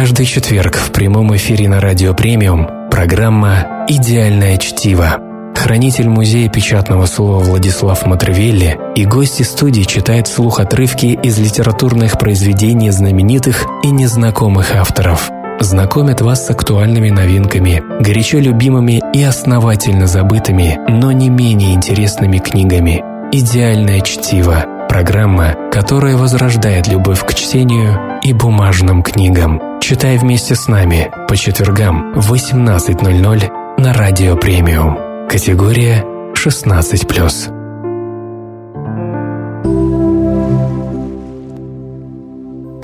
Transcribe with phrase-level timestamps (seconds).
[0.00, 5.18] Каждый четверг в прямом эфире на Радио Премиум программа «Идеальное чтиво».
[5.56, 12.92] Хранитель музея печатного слова Владислав Матревелли и гости студии читают вслух отрывки из литературных произведений
[12.92, 15.32] знаменитых и незнакомых авторов.
[15.58, 23.02] Знакомят вас с актуальными новинками, горячо любимыми и основательно забытыми, но не менее интересными книгами.
[23.32, 29.60] «Идеальное чтиво»– программа, которая возрождает любовь к чтению и бумажным книгам.
[29.80, 34.98] Читай вместе с нами по четвергам в 18.00 на Радио Премиум.
[35.28, 36.04] Категория
[36.34, 37.54] 16+.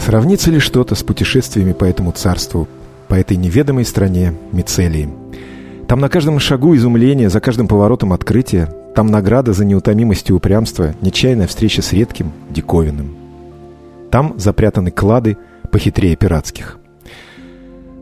[0.01, 2.69] Сравнится ли что-то с путешествиями по этому царству,
[3.09, 5.09] по этой неведомой стране Мицелии?
[5.89, 10.95] Там на каждом шагу изумление, за каждым поворотом открытие, там награда за неутомимость и упрямство,
[11.01, 13.15] нечаянная встреча с редким, диковинным.
[14.11, 15.37] Там запрятаны клады
[15.71, 16.79] похитрее пиратских–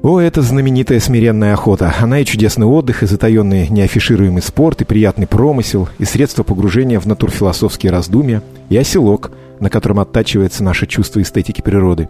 [0.03, 1.95] о, это знаменитая смиренная охота.
[2.01, 7.07] Она и чудесный отдых, и затаенный неафишируемый спорт, и приятный промысел, и средство погружения в
[7.07, 12.09] натурфилософские раздумья, и оселок, на котором оттачивается наше чувство эстетики природы.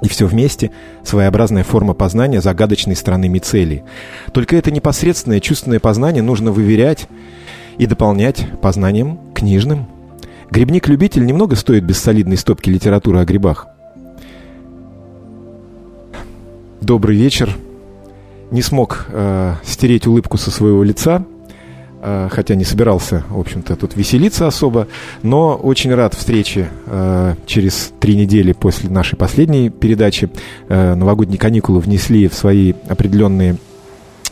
[0.00, 0.70] И все вместе–
[1.04, 3.84] своеобразная форма познания загадочной страны Мицелии.
[4.32, 7.06] Только это непосредственное чувственное познание нужно выверять
[7.80, 9.86] и дополнять познанием книжным.
[10.50, 13.66] Грибник-любитель немного стоит без солидной стопки литературы о грибах–
[16.80, 17.56] добрый вечер.
[18.50, 21.24] Не смог э, стереть улыбку со своего лица,
[22.02, 24.88] э, хотя не собирался, в общем-то, тут веселиться особо,
[25.22, 30.30] но очень рад встрече э, через три недели после нашей последней передачи.
[30.68, 33.56] Э, новогодние каникулы внесли в свои определенные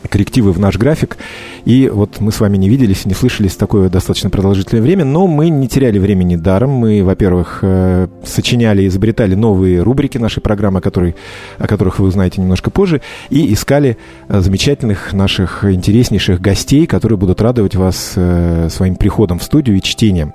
[0.08, 1.16] коррективы в наш график.
[1.64, 5.48] И вот мы с вами не виделись, не слышались такое достаточно продолжительное время, но мы
[5.48, 6.70] не теряли времени даром.
[6.70, 11.16] Мы, во-первых, э, сочиняли, изобретали новые рубрики нашей программы, о, которой,
[11.58, 17.42] о которых вы узнаете немножко позже, и искали э, замечательных наших интереснейших гостей, которые будут
[17.42, 20.34] радовать вас э, своим приходом в студию и чтением.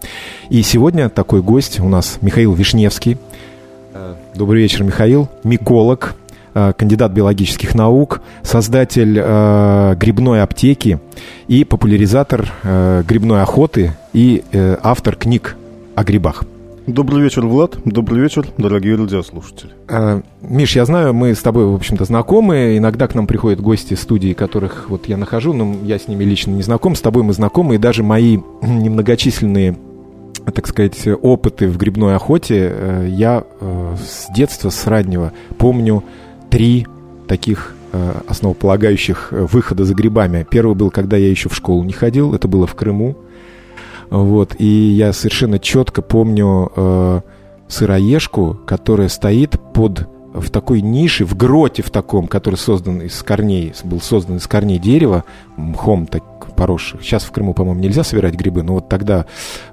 [0.49, 3.17] И сегодня такой гость у нас Михаил Вишневский.
[4.35, 5.29] Добрый вечер, Михаил.
[5.43, 6.15] Миколог,
[6.53, 10.99] кандидат биологических наук, создатель э, грибной аптеки
[11.47, 15.55] и популяризатор э, грибной охоты и э, автор книг
[15.95, 16.43] о грибах.
[16.85, 17.77] Добрый вечер, Влад.
[17.85, 19.71] Добрый вечер, дорогие радиослушатели.
[19.87, 22.77] Э, Миш, я знаю, мы с тобой, в общем-то, знакомы.
[22.77, 26.51] Иногда к нам приходят гости студии, которых вот я нахожу, но я с ними лично
[26.51, 26.95] не знаком.
[26.95, 29.77] С тобой мы знакомы, и даже мои немногочисленные
[30.53, 36.03] так сказать, опыты в грибной охоте э, я э, с детства, с раннего помню
[36.53, 36.85] три
[37.27, 40.45] таких э, основополагающих э, выхода за грибами.
[40.47, 43.17] Первый был, когда я еще в школу не ходил, это было в Крыму.
[44.11, 47.21] Вот, и я совершенно четко помню э,
[47.67, 53.73] сыроежку, которая стоит под в такой нише, в гроте в таком, который создан из корней,
[53.83, 55.23] был создан из корней дерева,
[55.57, 56.23] мхом так
[56.55, 57.01] поросших.
[57.01, 59.25] Сейчас в Крыму, по-моему, нельзя собирать грибы, но вот тогда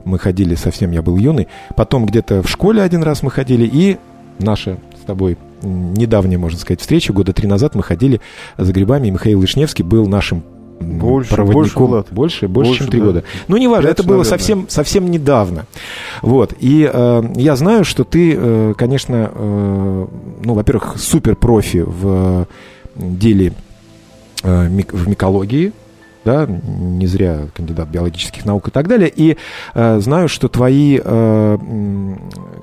[0.06, 1.46] мы ходили совсем, я был юный.
[1.76, 3.98] Потом где-то в школе один раз мы ходили, и
[4.38, 7.12] наша с тобой недавняя, можно сказать, встреча.
[7.12, 8.20] Года три назад мы ходили
[8.56, 10.42] за грибами, и Михаил Вишневский был нашим
[10.80, 11.90] больше, проводником.
[11.90, 13.06] Больше, больше, больше, больше чем три да.
[13.06, 13.24] года.
[13.48, 15.66] Ну, неважно, это было совсем, совсем недавно.
[16.22, 16.54] Вот.
[16.58, 20.06] И э, я знаю, что ты, э, конечно, э,
[20.42, 22.46] ну, во-первых, супер профи в
[22.94, 23.52] деле
[24.42, 25.72] э, в микологии,
[26.24, 29.10] да, не зря кандидат биологических наук и так далее.
[29.14, 29.36] И
[29.74, 31.58] э, знаю, что твои, э,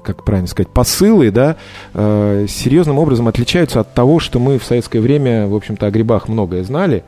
[0.03, 1.55] как правильно сказать, посылы, да,
[1.93, 6.27] э, серьезным образом отличаются от того, что мы в советское время, в общем-то, о грибах
[6.27, 7.03] многое знали,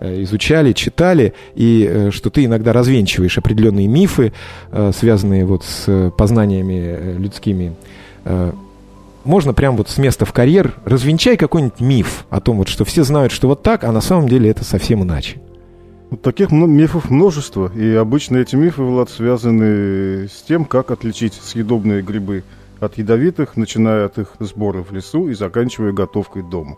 [0.00, 4.32] э, изучали, читали, и э, что ты иногда развенчиваешь определенные мифы,
[4.72, 7.74] э, связанные вот с познаниями людскими.
[9.24, 13.04] Можно прям вот с места в карьер развенчай какой-нибудь миф о том, вот, что все
[13.04, 15.38] знают, что вот так, а на самом деле это совсем иначе.
[16.22, 22.44] Таких мифов множество, и обычно эти мифы, Влад, связаны с тем, как отличить съедобные грибы
[22.80, 26.76] от ядовитых, начиная от их сбора в лесу и заканчивая готовкой дома.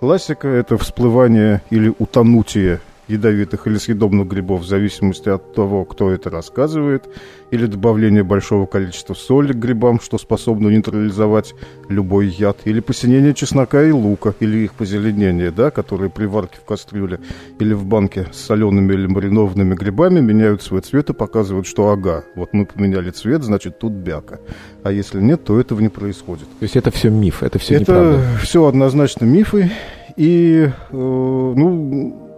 [0.00, 2.80] Классика– это всплывание или утонутие
[3.10, 7.04] ядовитых или съедобных грибов в зависимости от того, кто это рассказывает,
[7.50, 11.54] или добавление большого количества соли к грибам, что способно нейтрализовать
[11.88, 16.64] любой яд, или посинение чеснока и лука, или их позеленение, да, которые при варке в
[16.64, 17.18] кастрюле
[17.58, 22.24] или в банке с солеными или маринованными грибами меняют свой цвет и показывают, что ага,
[22.36, 24.38] вот мы поменяли цвет, значит тут бяка.
[24.82, 26.44] А если нет, то этого не происходит.
[26.58, 28.22] То есть это все миф, это все Это неправда.
[28.42, 29.70] все однозначно мифы.
[30.16, 32.29] И, э, ну,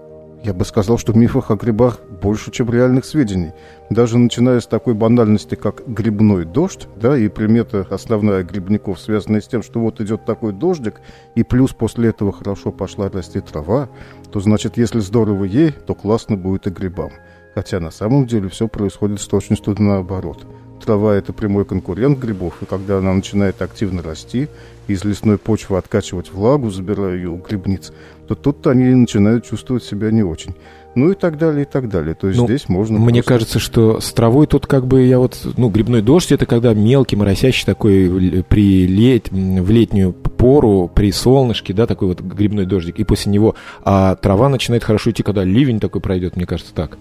[0.45, 3.53] я бы сказал, что в мифах о грибах больше, чем реальных сведений.
[3.91, 9.47] Даже начиная с такой банальности, как грибной дождь, да, и примета основная грибников, связанная с
[9.47, 11.01] тем, что вот идет такой дождик,
[11.35, 13.89] и плюс после этого хорошо пошла расти трава,
[14.33, 17.13] то значит, если здорово ей, то классно будет и грибам.
[17.55, 20.47] Хотя на самом деле все происходит с точностью наоборот–
[20.85, 24.49] трава– это прямой конкурент грибов, и когда она начинает активно расти,
[24.89, 27.93] из лесной почвы откачивать влагу, забирая ее у грибниц,
[28.27, 30.55] то тут они начинают чувствовать себя не очень.
[30.95, 32.15] Ну и так далее, и так далее.
[32.15, 32.99] То есть ну, здесь можно...
[32.99, 33.29] Мне просто...
[33.29, 35.39] кажется, что с травой тут как бы я вот...
[35.57, 41.73] Ну, грибной дождь– это когда мелкий, моросящий такой при лет, в летнюю пору, при солнышке,
[41.73, 43.55] да, такой вот грибной дождик, и после него...
[43.85, 46.99] А трава начинает хорошо идти, когда ливень такой пройдет, мне кажется, так.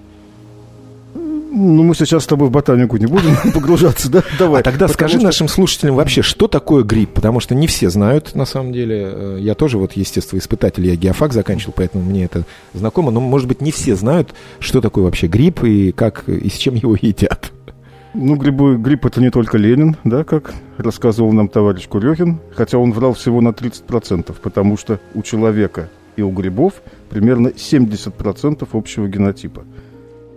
[1.53, 4.23] Ну, мы сейчас с тобой в ботанику не будем погружаться, да?
[4.39, 4.61] Давай.
[4.61, 5.25] А тогда скажи что...
[5.25, 7.11] нашим слушателям вообще, что такое грипп?
[7.11, 9.01] Потому что не все знают, на самом деле.
[9.03, 13.11] Э, я тоже вот естествоиспытатель, я геофак заканчивал, поэтому мне это знакомо.
[13.11, 16.75] Но, может быть, не все знают, что такое вообще грипп и как, и с чем
[16.75, 17.51] его едят.
[18.13, 22.93] Ну, грибы, грипп это не только Ленин, да, как рассказывал нам товарищ Курехин, хотя он
[22.93, 26.75] врал всего на 30%, потому что у человека и у грибов
[27.09, 29.63] примерно 70% общего генотипа.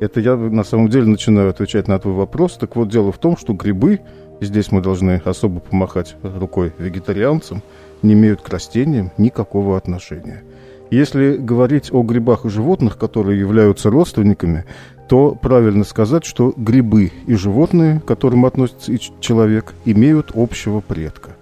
[0.00, 2.56] Это я на самом деле начинаю отвечать на твой вопрос.
[2.58, 4.00] Так вот, дело в том, что грибы,
[4.41, 7.62] здесь мы должны особо помахать рукой вегетарианцам,
[8.02, 10.43] не имеют к растениям никакого отношения.
[10.91, 14.64] Если говорить о грибах и животных, которые являются родственниками,
[15.08, 21.37] то правильно сказать, что грибы и животные, к которым относится и человек, имеют общего предка.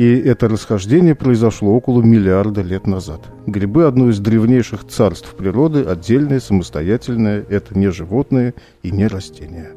[0.00, 3.20] И это расхождение произошло около миллиарда лет назад.
[3.46, 7.44] Грибы– одно из древнейших царств природы, отдельное, самостоятельное.
[7.50, 9.72] Это не животные и не растения.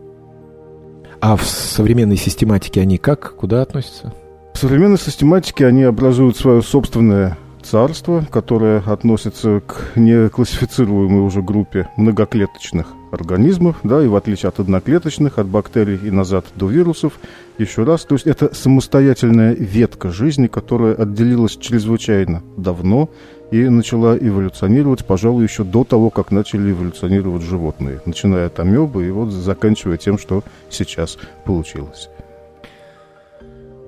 [1.20, 3.36] А в современной систематике они как?
[3.36, 4.14] Куда относятся?
[4.54, 12.88] В современной систематике они образуют свое собственное царство, которое относится к неклассифицируемой уже группе многоклеточных
[13.12, 17.14] организмов, да, и в отличие от одноклеточных, от бактерий и назад до вирусов,
[17.58, 23.10] еще раз, то есть это самостоятельная ветка жизни, которая отделилась чрезвычайно давно
[23.52, 29.12] и начала эволюционировать, пожалуй, еще до того, как начали эволюционировать животные, начиная от амебы и
[29.12, 32.10] вот заканчивая тем, что сейчас получилось.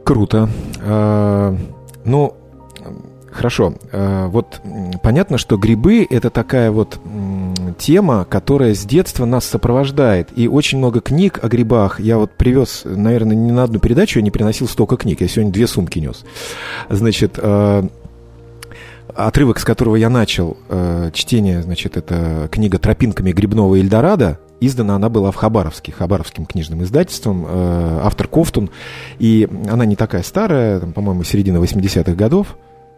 [0.03, 0.47] Круто.
[0.83, 1.57] А,
[2.03, 2.35] ну,
[3.35, 3.73] Хорошо.
[3.91, 4.61] Э, вот
[5.03, 6.97] понятно, что грибы– это такая вот
[7.77, 10.29] тема, которая с детства нас сопровождает.
[10.37, 11.99] И очень много книг о грибах.
[11.99, 15.19] Я вот привез, наверное, не на одну передачу я не приносил столько книг.
[15.19, 16.23] Я сегодня две сумки нес.
[16.89, 17.83] Значит, э,
[19.13, 24.39] отрывок, с которого я начал э, чтение, значит, это книга «Тропинками грибного Эльдорадо».
[24.61, 28.69] Издана она была в Хабаровске, Хабаровским книжным издательством, автор Кофтун.
[29.19, 32.55] И она не такая старая, по-моему, середина 80-х годов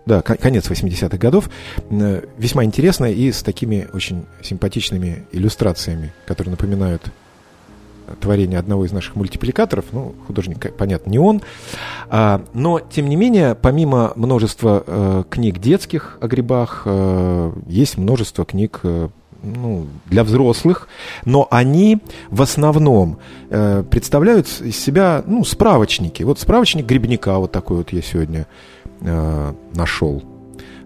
[0.08, 1.50] да, конец 80-х годов,
[1.90, 7.04] э, весьма интересная и с такими очень симпатичными иллюстрациями, которые напоминают
[8.22, 9.86] творение одного из наших мультипликаторов.
[9.92, 11.42] Ну, художник, понятно, не он.
[12.10, 18.46] А, но, тем не менее, помимо множества э, книг детских о грибах, э, есть множество
[18.46, 19.10] книг э,
[19.44, 20.88] ну, для взрослых,
[21.26, 22.00] но они
[22.30, 23.20] в основном
[23.50, 26.24] э, представляют из себя ну, справочники.
[26.24, 28.48] Вот справочник грибника, вот такой вот я сегодня
[29.02, 30.24] э, нашел.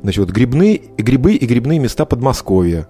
[0.01, 2.87] Значит, вот грибные, грибы и грибные места Подмосковья.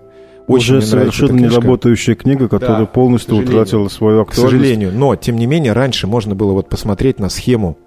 [0.47, 4.55] Очень Уже совершенно не работающая книга, которая да, полностью утратила свою актуальность.
[4.55, 7.77] К сожалению, но, тем не менее, раньше можно было вот посмотреть на схему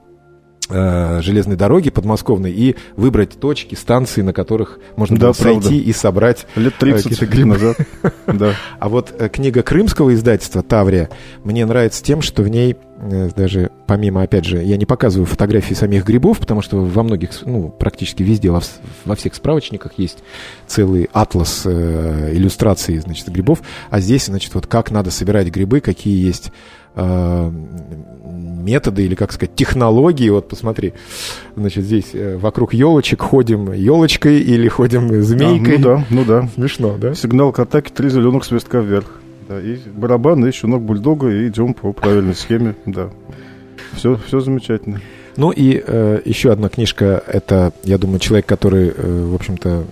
[0.69, 5.61] железной дороги подмосковной и выбрать точки, станции, на которых можно да, было правда.
[5.61, 7.77] пройти и собрать лет 30 э, грибы назад.
[8.27, 8.55] да.
[8.79, 11.11] А вот э, книга крымского издательства «Таврия»
[11.43, 12.77] мне нравится тем, что в ней
[13.37, 17.69] даже помимо, опять же, я не показываю фотографии самих грибов, потому что во многих, ну,
[17.69, 18.63] практически везде, во,
[19.05, 20.19] во всех справочниках есть
[20.67, 26.25] целый атлас э, иллюстраций, значит, грибов, а здесь, значит, вот как надо собирать грибы, какие
[26.25, 26.51] есть э,
[28.65, 30.29] методы или, как сказать, технологии.
[30.31, 30.95] Вот посмотри,
[31.55, 35.77] значит, здесь э, вокруг елочек ходим елочкой или ходим змейкой.
[35.77, 36.49] А, ну да, ну да.
[36.55, 37.15] Смешно, да?
[37.15, 39.21] Сигнал к атаке, три зеленых свистка вверх.
[39.49, 43.11] Да, и барабан, и щенок бульдога, и идем по правильной схеме, да.
[43.93, 45.01] Все, все замечательно.
[45.37, 49.85] Ну и э, еще одна книжка, это, я думаю, человек, который, э, в общем-то,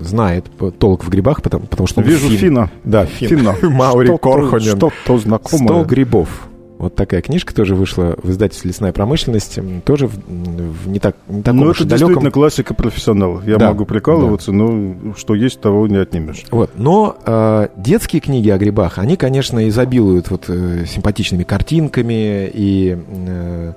[0.00, 0.46] знает
[0.78, 2.38] толк в грибах, потому, потому что он Вижу фин.
[2.38, 2.70] Фина.
[2.84, 3.28] Да, Фин.
[3.28, 3.56] Фина.
[3.62, 4.76] Маури что Корхонен.
[4.76, 5.66] Что-то знакомое.
[5.66, 6.48] «Сто грибов».
[6.78, 9.58] Вот такая книжка тоже вышла в издательстве «Лесная промышленность».
[9.84, 12.08] Тоже в, в не, так, не таком Ну, это далеком...
[12.08, 13.42] действительно классика профессионала.
[13.46, 14.58] Я да, могу прикалываться, да.
[14.58, 16.44] но что есть, того не отнимешь.
[16.50, 16.70] Вот.
[16.76, 23.72] Но э, детские книги о грибах, они, конечно, изобилуют вот, э, симпатичными картинками и э,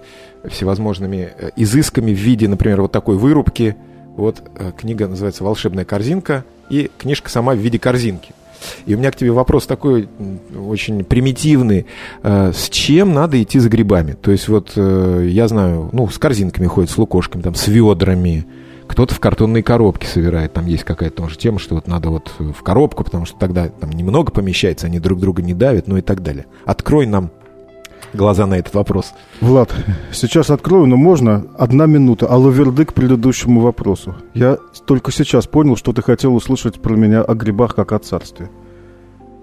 [0.49, 3.77] всевозможными изысками в виде, например, вот такой вырубки.
[4.19, 6.43] Вот э, книга называется «Волшебная корзинка».
[6.69, 8.31] и книжка сама в виде корзинки.
[8.85, 10.07] И у меня к тебе вопрос такой
[10.55, 11.85] очень примитивный.
[12.21, 14.13] Э, с чем надо идти за грибами?
[14.13, 18.45] То есть вот э, я знаю, ну, с корзинками ходят, с лукошками, там, с ведрами,
[18.87, 20.53] кто-то в картонные коробки собирает.
[20.53, 23.91] Там есть какая-то тоже тема, что вот надо вот в коробку, потому что тогда там
[23.91, 26.45] немного помещается, они друг друга не давят, ну и так далее.
[26.65, 27.31] Открой нам
[28.13, 29.13] глаза на этот вопрос.
[29.41, 29.73] Влад,
[30.11, 32.27] сейчас открою, но можно одна минута.
[32.27, 34.15] Аллаверды к предыдущему вопросу.
[34.33, 38.49] Я только сейчас понял, что ты хотел услышать про меня о грибах как о царстве.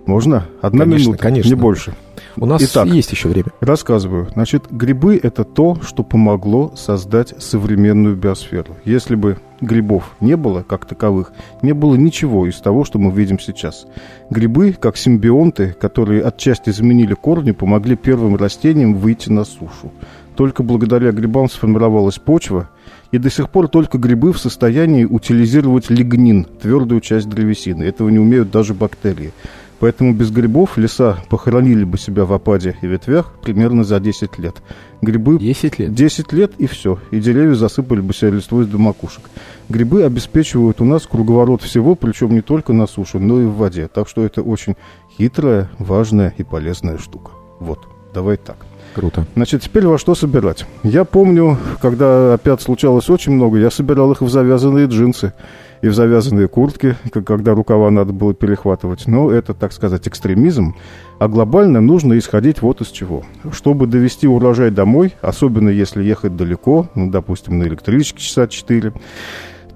[0.07, 0.47] Можно?
[0.63, 1.49] Одна конечно, минута, конечно.
[1.49, 1.95] не больше.
[2.37, 3.49] У нас Итак, есть еще время.
[3.61, 4.29] Рассказываю.
[4.33, 8.77] Значит, грибы– это то, что помогло создать современную биосферу.
[8.85, 11.33] Если бы грибов не было, как таковых,
[11.63, 13.87] не было ничего из того, что мы видим сейчас.
[14.31, 19.93] Грибы, как симбионты, которые отчасти заменили корни, помогли первым растениям выйти на сушу.
[20.37, 22.69] Только благодаря грибам сформировалась почва,
[23.13, 27.85] и до сих пор только грибы в состоянии утилизировать лигнин, твердую часть древесины.
[27.85, 29.33] Этого не умеют даже бактерии.
[29.79, 34.57] Поэтому без грибов леса похоронили бы себя в опаде и ветвях примерно за 10 лет.
[35.03, 35.39] Грибы...
[35.39, 35.95] 10 лет?
[35.95, 36.99] 10 лет и все.
[37.11, 39.25] И деревья засыпали бы себя листвой до макушек.
[39.69, 43.89] Грибы обеспечивают у нас круговорот всего, причем не только на суше, но и в воде.
[43.89, 44.77] Так что это очень
[45.19, 47.33] хитрая, важная и полезная штука.
[47.61, 47.81] Вот,
[48.15, 48.66] давай так.
[48.97, 49.27] Круто.
[49.35, 50.65] Значит, теперь во что собирать?
[50.83, 55.35] Я помню, когда опять случалось очень много, я собирал их в завязанные джинсы
[55.83, 59.07] и в завязанные куртки, когда рукава надо было перехватывать.
[59.07, 60.77] Но это, так сказать, экстремизм.
[61.19, 63.23] А глобально нужно исходить вот из чего.
[63.53, 68.95] Чтобы довести урожай домой, особенно если ехать далеко, ну, допустим, на электричке часа 4,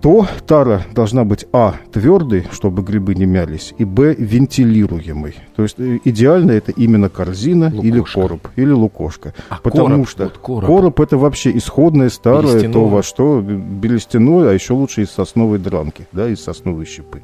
[0.00, 1.75] то тара должна быть а.
[1.92, 4.14] твердой, чтобы грибы не мялись, и б.
[4.19, 5.35] вентилируемой.
[5.57, 7.87] То есть э, идеально это именно корзина лукошка.
[7.87, 9.35] или короб, или лукошка.
[9.49, 10.66] А потому короб, что вот короб.
[10.66, 16.07] короб это вообще исходное старое, то во что берестяное, а еще лучше из сосновой дранки,
[16.12, 17.23] да, из сосновой щепы.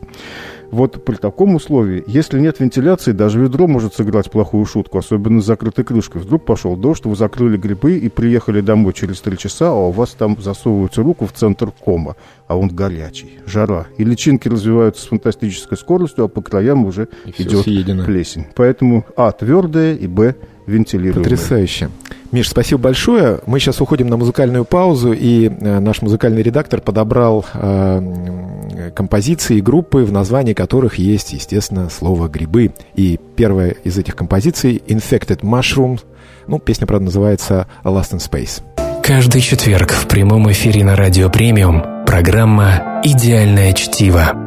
[0.70, 5.46] Вот при таком условии, если нет вентиляции, даже ведро может сыграть плохую шутку, особенно с
[5.46, 6.22] закрытой крышкой.
[6.22, 10.10] Вдруг пошел дождь, вы закрыли грибы и приехали домой через три часа, а у вас
[10.10, 12.16] там засовываете руку в центр кома,
[12.48, 13.86] а он горячий, жара.
[13.96, 17.64] И личинки развиваются с фантастической скоростью, а по краям уже и идет
[18.04, 18.46] плесень.
[18.54, 20.34] Поэтому А твердая и Б
[20.66, 21.22] вентилируемая.
[21.22, 21.90] Потрясающе.
[22.32, 23.40] Миш, спасибо большое.
[23.46, 29.98] Мы сейчас уходим на музыкальную паузу, и э, наш музыкальный редактор подобрал э, композиции группы,
[29.98, 32.72] в названии которых есть, естественно, слово «грибы».
[32.94, 36.00] И первая из этих композиций «Infected Mushroom».
[36.46, 38.62] Ну, песня, правда, называется «Last in Space».
[39.02, 44.45] Каждый четверг в прямом эфире на Радио Премиум программа «Идеальное чтиво».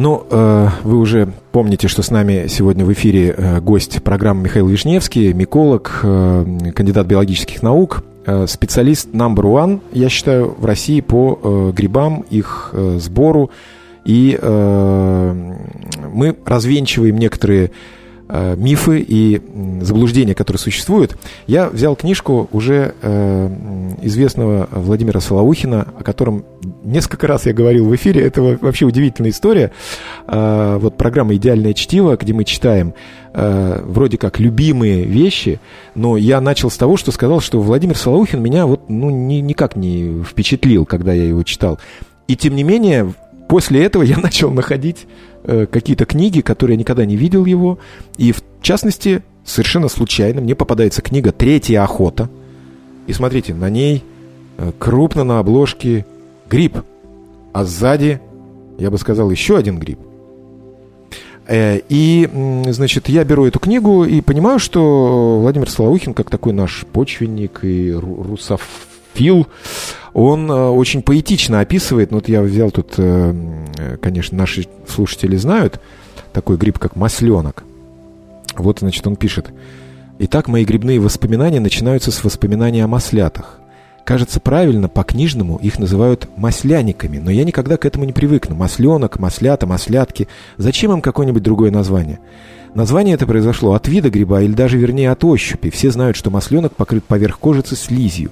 [0.00, 4.66] Ну, э, вы уже помните, что с нами сегодня в эфире э, гость программы Михаил
[4.66, 8.02] Вишневский, миколог, э, кандидат биологических наук,
[8.46, 13.50] специалист number one, я считаю, в России по грибам, их сбору.
[14.04, 17.70] И мы развенчиваем некоторые
[18.56, 19.40] мифы и
[19.80, 21.16] заблуждения, которые существуют.
[21.46, 23.50] Я взял книжку уже э,
[24.02, 26.44] известного Владимира Солоухина, о котором
[26.84, 28.22] несколько раз я говорил в эфире.
[28.22, 29.72] Это вообще удивительная история.
[30.26, 32.94] Э, вот программа «Идеальное чтиво», где мы читаем
[33.32, 35.60] э, вроде как любимые вещи,
[35.94, 39.76] но я начал с того, что сказал, что Владимир Солоухин меня вот ну, ни, никак
[39.76, 41.78] не впечатлил, когда я его читал.
[42.28, 43.12] И тем не менее,
[43.48, 45.06] после этого я начал находить
[45.52, 47.80] Э, какие-то книги, которые я никогда не видел его.
[48.16, 52.30] И в частности, совершенно случайно мне попадается книга «Третья охота».
[53.08, 54.04] И смотрите, на ней
[54.58, 56.06] э, крупно на обложке
[56.48, 56.78] гриб,
[57.52, 58.20] а сзади,
[58.78, 59.98] я бы сказал, еще один гриб.
[61.48, 62.30] Э, и,
[62.68, 67.92] значит, я беру эту книгу и понимаю, что Владимир Солоухин, как такой наш почвенник и
[69.10, 69.46] русофил,
[70.12, 75.80] он э, очень поэтично описывает, ну вот я взял тут, э, конечно, наши слушатели знают,
[76.32, 77.64] такой гриб, как масленок.
[78.56, 79.50] Вот, значит, он пишет.
[80.18, 83.58] Итак, мои грибные воспоминания начинаются с воспоминаний о маслятах.
[84.04, 88.56] Кажется, правильно, по-книжному их называют масляниками, но я никогда к этому не привыкну.
[88.56, 90.26] Масленок, маслята, маслятки.
[90.56, 92.18] Зачем им какое-нибудь другое название?
[92.74, 95.70] Название это произошло от вида гриба, или даже вернее от ощупи.
[95.70, 98.30] Все знают, что масленок покрыт поверх кожицы слизью.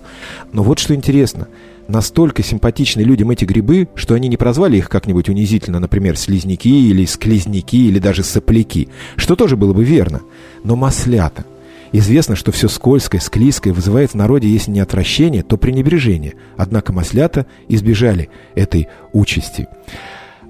[0.53, 1.49] Но вот что интересно.
[1.89, 7.05] Настолько симпатичны людям эти грибы, что они не прозвали их как-нибудь унизительно, например, слизняки или
[7.05, 10.21] склизняки или даже сопляки, что тоже было бы верно.
[10.63, 11.45] Но маслята.
[11.91, 16.35] Известно, что все скользкое, склизкое вызывает в народе, если не отвращение, то пренебрежение.
[16.57, 19.67] Однако маслята избежали этой участи.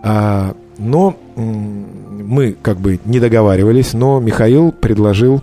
[0.02, 5.42] А, но мы как бы не договаривались, но Михаил предложил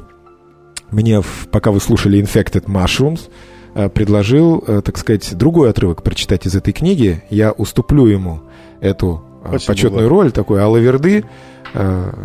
[0.91, 3.29] мне, пока вы слушали Infected Mushrooms,
[3.73, 7.23] э, предложил, э, так сказать, другой отрывок прочитать из этой книги.
[7.29, 8.41] Я уступлю ему
[8.79, 11.25] эту э, Спасибо, почетную роль, такой алаверды.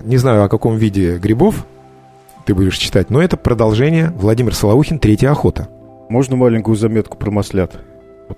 [0.04, 1.66] Не знаю, о каком виде грибов
[2.46, 5.68] ты будешь читать, но это продолжение Владимир Солоухин «Третья охота».
[6.08, 7.80] Можно маленькую заметку про маслят?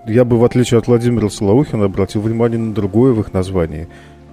[0.07, 3.89] Я бы, в отличие от Владимира Солоухина, обратил внимание на другое в их названии.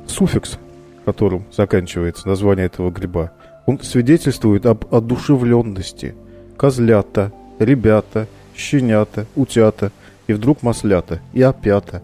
[0.10, 0.58] Суффикс,
[1.06, 3.32] которым заканчивается название этого гриба,
[3.66, 6.16] он свидетельствует об одушевленности.
[6.58, 9.92] Козлята, ребята, щенята, утята,
[10.28, 12.02] и вдруг маслята, и опята.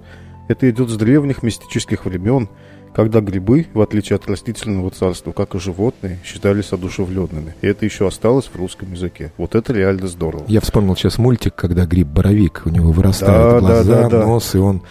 [0.48, 2.48] Это идет с древних мистических времен,
[2.96, 7.54] когда грибы, в отличие от растительного царства, как и животные, считались одушевленными.
[7.62, 9.34] И это еще осталось в русском языке.
[9.38, 10.46] Вот это реально здорово.
[10.48, 14.26] Я вспомнил сейчас мультик, когда гриб-боровик, у него Да, вырастают глаза, да, да, да.
[14.26, 14.82] нос, и он,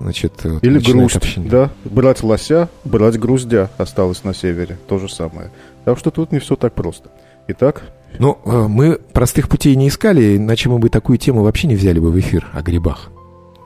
[0.00, 1.50] значит, э, Или грусть, общение.
[1.50, 1.70] да.
[1.84, 4.78] Брать лося, брать груздя осталось на севере.
[4.88, 5.50] То же самое.
[5.84, 7.10] Так что тут не все так просто.
[7.46, 7.82] Итак,
[8.18, 12.00] Ну, э, мы простых путей не искали, иначе мы бы такую тему вообще не взяли
[12.00, 13.10] бы в эфир о грибах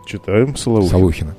[0.07, 0.91] читаем Соловухин.
[0.91, 1.37] Солухина.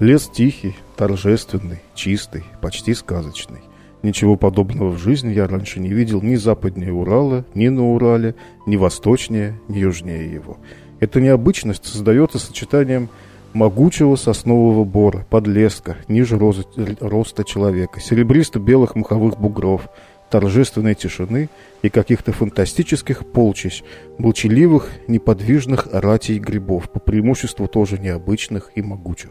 [0.00, 3.60] Лес тихий, торжественный, чистый, почти сказочный.
[4.02, 8.36] Ничего подобного в жизни я раньше не видел ни западнее Урала, ни на Урале,
[8.66, 10.58] ни восточнее, ни южнее его.
[11.00, 13.08] Эта необычность создается сочетанием
[13.52, 16.66] могучего соснового бора, подлеска, ниже роза-
[17.00, 19.88] роста человека, серебристо-белых маховых бугров,
[20.30, 21.48] торжественной тишины
[21.82, 23.82] и каких-то фантастических полчищ,
[24.18, 29.30] молчаливых, неподвижных ратей грибов, по преимуществу тоже необычных и могучих.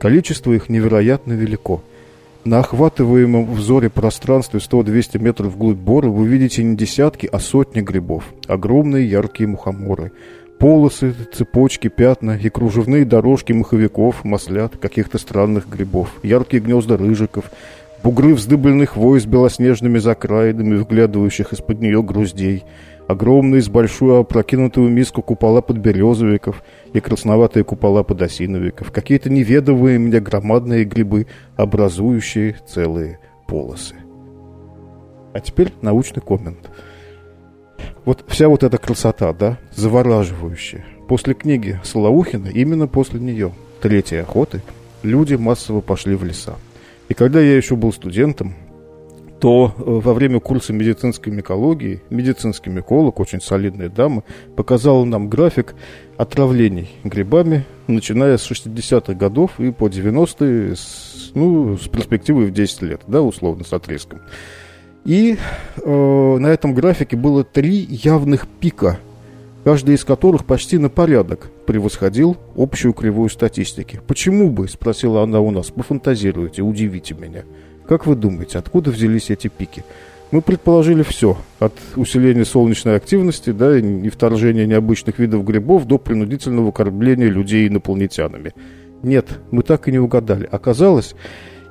[0.00, 1.82] Количество их невероятно велико.
[2.44, 8.24] На охватываемом взоре пространстве 100-200 метров вглубь бора вы видите не десятки, а сотни грибов.
[8.46, 10.12] Огромные яркие мухоморы.
[10.58, 16.10] Полосы, цепочки, пятна и кружевные дорожки маховиков, маслят, каких-то странных грибов.
[16.22, 17.50] Яркие гнезда рыжиков,
[18.02, 22.64] бугры вздыбленных хвой с белоснежными закраинами, выглядывающих из-под нее груздей.
[23.06, 26.62] Огромные с большую опрокинутую миску купола подберезовиков
[26.94, 28.92] и красноватые купола подосиновиков.
[28.92, 33.96] Какие-то неведомые мне громадные грибы, образующие целые полосы.
[35.34, 36.70] А теперь научный коммент.
[38.04, 40.84] Вот вся вот эта красота, да, завораживающая.
[41.08, 44.62] После книги Солоухина, именно после нее, третьей охоты,
[45.02, 46.54] люди массово пошли в леса.
[47.08, 48.54] И когда я еще был студентом,
[49.40, 54.22] то э, во время курса медицинской микологии медицинский миколог, очень солидная дама,
[54.56, 55.74] показала нам график
[56.16, 62.82] отравлений грибами, начиная с 60-х годов и по 90-е, с, ну, с перспективой в 10
[62.82, 64.22] лет, да, условно, с отрезком.
[65.04, 65.36] И
[65.76, 68.98] э, на этом графике было три явных пика,
[69.62, 74.00] каждый из которых почти на порядок превосходил общую кривую статистики.
[74.06, 75.70] «Почему бы?»– спросила она у нас.
[75.70, 77.44] «Пофантазируйте, удивите меня».
[77.86, 79.84] Как вы думаете, откуда взялись эти пики?
[80.30, 86.72] Мы предположили все, от усиления солнечной активности да, и вторжения необычных видов грибов до принудительного
[86.72, 88.52] кормления людей инопланетянами.
[89.02, 90.48] Нет, мы так и не угадали.
[90.50, 91.14] Оказалось,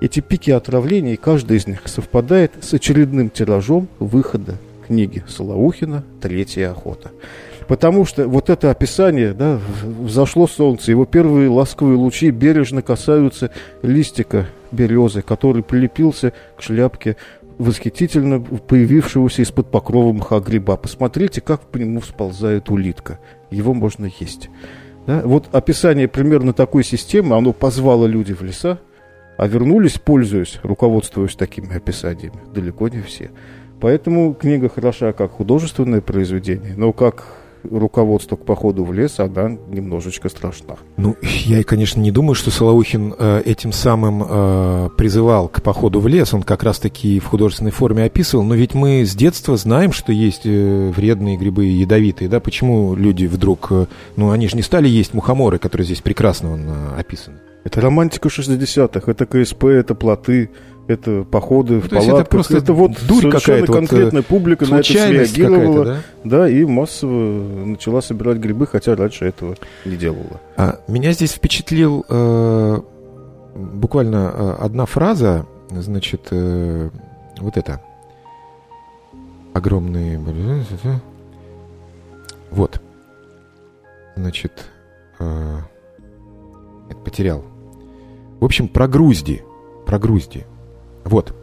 [0.03, 7.11] эти пики отравлений, каждый из них совпадает с очередным тиражом выхода книги Солоухина «Третья охота».
[7.69, 14.47] Потому что вот это описание, да, взошло солнце, его первые ласковые лучи бережно касаются листика
[14.73, 17.15] березы, который прилепился к шляпке
[17.57, 20.75] восхитительно появившегося из-под покрова мха гриба.
[20.75, 23.19] Посмотрите, как по нему всползает улитка.
[23.51, 24.49] Его можно есть.
[25.07, 25.21] Да?
[25.23, 28.79] Вот описание примерно такой системы, оно позвало людей в леса,
[29.37, 33.31] а вернулись, пользуясь, руководствуясь такими описаниями, далеко не все.
[33.81, 37.25] Поэтому книга хороша как художественное произведение, но как
[37.69, 40.75] руководство к походу в лес, она немножечко страшна.
[40.97, 46.07] Ну, я, конечно, не думаю, что Солоухин э, этим самым э, призывал к походу в
[46.07, 46.33] лес.
[46.33, 48.43] Он как раз-таки в художественной форме описывал.
[48.43, 52.39] Но ведь мы с детства знаем, что есть э, вредные грибы ядовитые, да?
[52.39, 53.67] Почему люди вдруг...
[53.71, 57.37] Э, ну, они же не стали есть мухоморы, которые здесь прекрасно он, э, описаны.
[57.63, 60.49] Это романтика 60-х, это КСП, это плоты,
[60.88, 62.19] это походы в Ну, есть палатках.
[62.21, 65.86] это просто вот дурь совершенно какая-то, вот, конкретная публика на это среагировала.
[65.86, 65.97] да?
[66.26, 70.41] Да, и массово начала собирать грибы, хотя раньше этого не делала.
[70.58, 72.80] А, меня здесь впечатлил э,
[73.56, 76.89] буквально э, одна фраза, значит, э,
[77.39, 77.82] вот это.
[79.54, 80.19] Огромные...
[82.52, 82.82] Вот.
[84.15, 84.65] Значит,
[85.19, 85.58] э,
[86.89, 87.43] это потерял.
[88.43, 89.41] В общем, про грузди.
[89.86, 90.43] Про грузди.
[91.06, 91.34] Вот.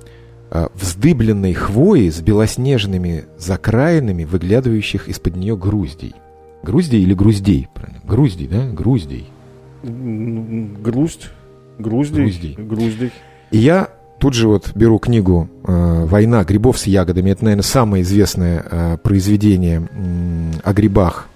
[0.51, 6.15] Э, Вздыбленной хвои с белоснежными закраинами, выглядывающих из-под нее груздей.
[6.63, 7.69] Груздей или груздей?
[7.73, 8.03] Правильно?
[8.05, 8.69] Груздей, да?
[8.69, 9.31] Груздей.
[9.83, 11.31] Грусть,
[11.79, 12.55] груздей, Груздей.
[12.59, 13.13] груздей.
[13.51, 17.31] И я тут же вот беру книгу э, «Война грибов с ягодами».
[17.31, 19.89] Это, наверное, самое известное э, произведение
[20.63, 21.30] о грибах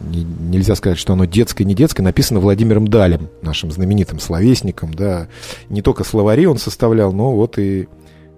[0.00, 5.28] нельзя сказать, что оно детское, не детское, написано Владимиром Далем, нашим знаменитым словесником, да.
[5.68, 7.88] Не только словари он составлял, но вот и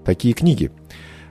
[0.05, 0.71] такие книги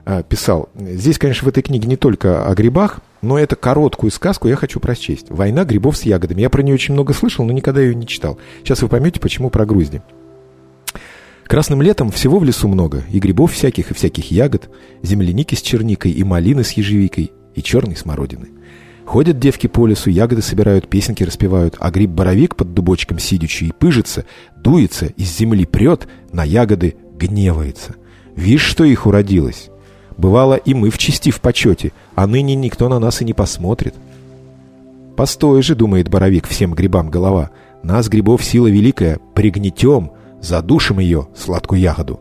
[0.04, 0.68] э, писал.
[0.74, 4.80] Здесь, конечно, в этой книге не только о грибах, но это короткую сказку я хочу
[4.80, 5.26] прочесть.
[5.30, 6.42] «Война грибов с ягодами».
[6.42, 8.38] Я про нее очень много слышал, но никогда ее не читал.
[8.62, 10.02] Сейчас вы поймете, почему про грузди.
[11.46, 14.68] Красным летом всего в лесу много, и грибов всяких, и всяких ягод,
[15.02, 18.48] земляники с черникой, и малины с ежевикой, и черной смородины.
[19.08, 24.26] Ходят девки по лесу, ягоды собирают, песенки распевают, а гриб-боровик под дубочком сидячи и пыжится,
[24.54, 27.94] дуется, из земли прет, на ягоды гневается.
[28.36, 29.70] Вишь, что их уродилось.
[30.18, 33.94] Бывало, и мы в чести в почете, а ныне никто на нас и не посмотрит.
[35.16, 37.48] Постой же, думает Боровик, всем грибам голова.
[37.82, 40.10] Нас, грибов, сила великая, пригнетем,
[40.42, 42.20] задушим ее, сладкую ягоду.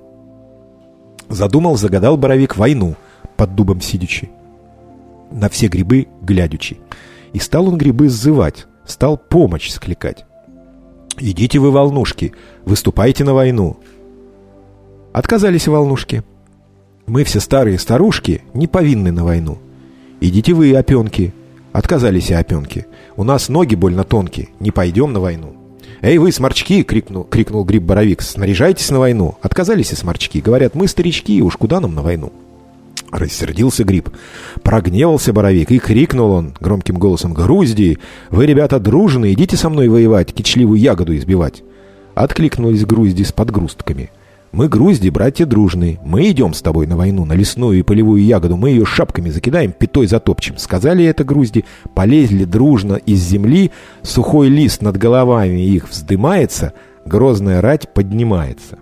[1.28, 2.96] Задумал, загадал Боровик войну,
[3.36, 4.30] под дубом сидячи.
[5.32, 6.78] На все грибы глядячи.
[7.34, 10.26] И стал он грибы сзывать, стал помощь скликать.
[11.20, 12.34] «Идите вы, волнушки,
[12.66, 13.78] выступайте на войну».
[15.14, 16.24] Отказались волнушки–
[17.08, 19.60] мы все старые старушки не повинны на войну.
[20.20, 21.34] Идите вы, опенки.
[21.72, 22.86] Отказались и опенки.
[23.16, 25.54] У нас ноги больно тонкие, не пойдем на войну.
[26.02, 28.22] «Эй, вы, сморчки!»— крикнул, крикнул Гриб Боровик.
[28.22, 30.42] «Снаряжайтесь на войну!» Отказались и сморчки.
[30.42, 32.34] Говорят, мы старички, уж куда нам на войну?
[33.12, 34.10] Рассердился Гриб.
[34.64, 37.34] Прогневался Боровик и крикнул он громким голосом.
[37.34, 38.00] «Грузди!
[38.30, 41.64] Вы, ребята, дружные, идите со мной воевать, кичливую ягоду избивать!»
[42.16, 44.10] Откликнулись грузди с подгрустками.
[44.52, 46.00] Мы грузди, братья дружные.
[46.04, 48.58] Мы идем с тобой на войну, на лесную и полевую ягоду.
[48.58, 50.58] Мы ее шапками закидаем, пятой затопчем.
[50.58, 53.72] Сказали это грузди, полезли дружно из земли.
[54.04, 56.74] Сухой лист над головами их вздымается,
[57.06, 58.80] грозная рать поднимается.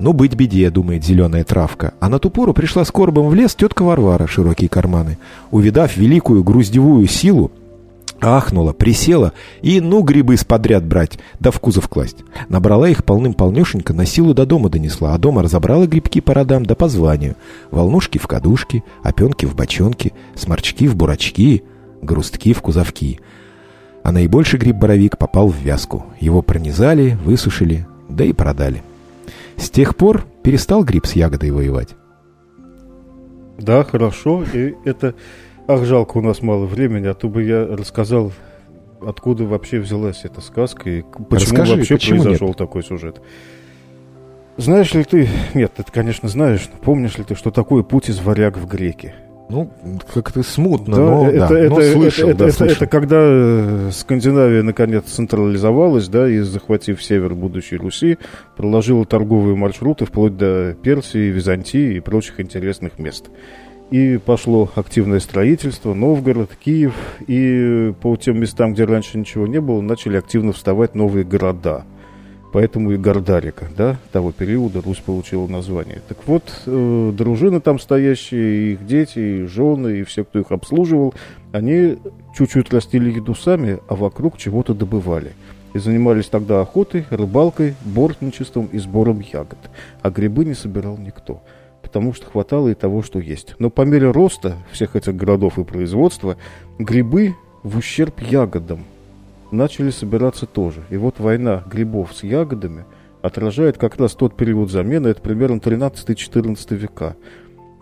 [0.00, 1.92] Ну, быть беде, думает зеленая травка.
[2.00, 5.18] А на ту пору пришла с коробом в лес тетка Варвара, широкие карманы.
[5.50, 7.52] Увидав великую груздевую силу,
[8.22, 9.32] Ахнула, присела
[9.62, 12.18] и ну грибы с подряд брать, да в кузов класть.
[12.48, 16.74] Набрала их полным-полнешенько, на силу до дома донесла, а дома разобрала грибки по родам да
[16.74, 17.36] по званию.
[17.70, 21.62] Волнушки в кадушки, опенки в бочонки, сморчки в бурачки,
[22.02, 23.20] грустки в кузовки.
[24.02, 26.04] А наибольший гриб-боровик попал в вязку.
[26.20, 28.82] Его пронизали, высушили, да и продали.
[29.60, 31.90] С тех пор перестал гриб с ягодой воевать.
[33.58, 35.14] Да, хорошо, и это
[35.72, 38.32] Ах, жалко, у нас мало времени, а то бы я рассказал,
[39.00, 42.56] откуда вообще взялась эта сказка и почему Расскажи, вообще почему произошел нет?
[42.56, 43.20] такой сюжет.
[44.56, 48.56] Знаешь ли ты, нет, ты, конечно, знаешь, помнишь ли ты, что такое путь из варяг
[48.56, 49.14] в греки?
[49.50, 49.70] Ну,
[50.12, 52.76] как-то смутно, да, но, это, да, это, но слышал, это, да, это, слышал.
[52.76, 58.18] это когда э, Скандинавия наконец централизовалась, да, и захватив север будущей Руси,
[58.56, 63.30] проложила торговые маршруты вплоть до Персии, Византии и прочих интересных мест.
[63.90, 66.94] И пошло активное строительство, Новгород, Киев.
[67.26, 71.84] И по тем местам, где раньше ничего не было, начали активно вставать новые города.
[72.52, 76.00] Поэтому и Гордарика, да, того периода Русь получила название.
[76.08, 81.14] Так вот, э, дружины там стоящие, их дети, и жены, и все, кто их обслуживал,
[81.52, 81.98] они
[82.36, 85.32] чуть-чуть растили еду сами, а вокруг чего-то добывали.
[85.74, 89.58] И занимались тогда охотой, рыбалкой, бортничеством и сбором ягод.
[90.02, 91.42] А грибы не собирал никто
[91.82, 93.56] потому что хватало и того, что есть.
[93.58, 96.36] Но по мере роста всех этих городов и производства,
[96.78, 97.34] грибы
[97.64, 98.84] в ущерб ягодам
[99.52, 100.82] начали собираться тоже.
[100.90, 102.84] И вот война грибов с ягодами
[103.22, 107.16] отражает как раз тот период замены, это примерно 13-14 века,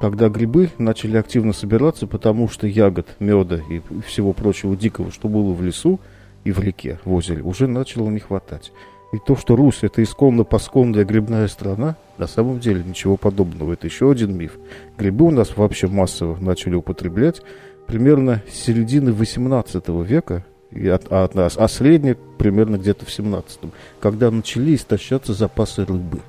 [0.00, 5.52] когда грибы начали активно собираться, потому что ягод, меда и всего прочего дикого, что было
[5.52, 6.00] в лесу
[6.44, 8.72] и в реке, в озере, уже начало не хватать.
[9.12, 13.72] И то, что Русь– это исконно-посконная грибная страна, на самом деле ничего подобного.
[13.72, 14.59] Это еще один миф.
[14.98, 17.40] Грибы у нас вообще массово начали употреблять
[17.87, 23.61] примерно с середины 18 века, и а от нас, а средний примерно где-то в 17
[24.00, 26.20] когда начали истощаться запасы рыбы.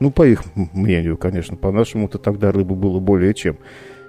[0.00, 3.58] Ну, по их мнению, конечно, по-нашему-то тогда рыбы было более чем.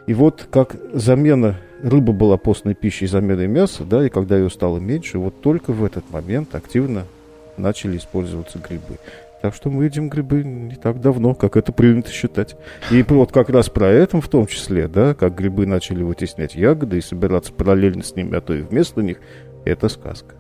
[0.06, 4.78] И вот как замена, рыба была постной пищей заменой мяса, да, и когда ее стало
[4.78, 7.06] меньше, вот только в этот момент активно
[7.58, 8.97] начали использоваться грибы.
[9.41, 12.58] Так что мы едим грибы не так давно, как это принято считать.
[12.91, 16.97] И вот как раз про это в том числе, да, как грибы начали вытеснять ягоды
[16.97, 19.19] и собираться параллельно с ними, а то и вместо них,
[19.65, 20.36] это сказка.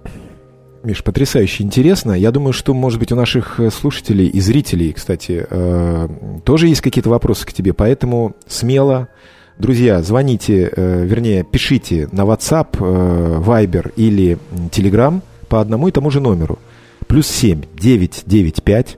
[0.83, 2.13] Миш, потрясающе интересно.
[2.13, 6.07] Я думаю, что, может быть, у наших э, слушателей и зрителей, кстати, э,
[6.45, 9.09] тоже есть какие-то вопросы к тебе, поэтому смело,
[9.57, 14.37] друзья, звоните, э, вернее, пишите на WhatsApp, Viber или
[14.71, 16.59] Telegram по одному и тому же номеру–
[17.09, 18.97] плюс 7 995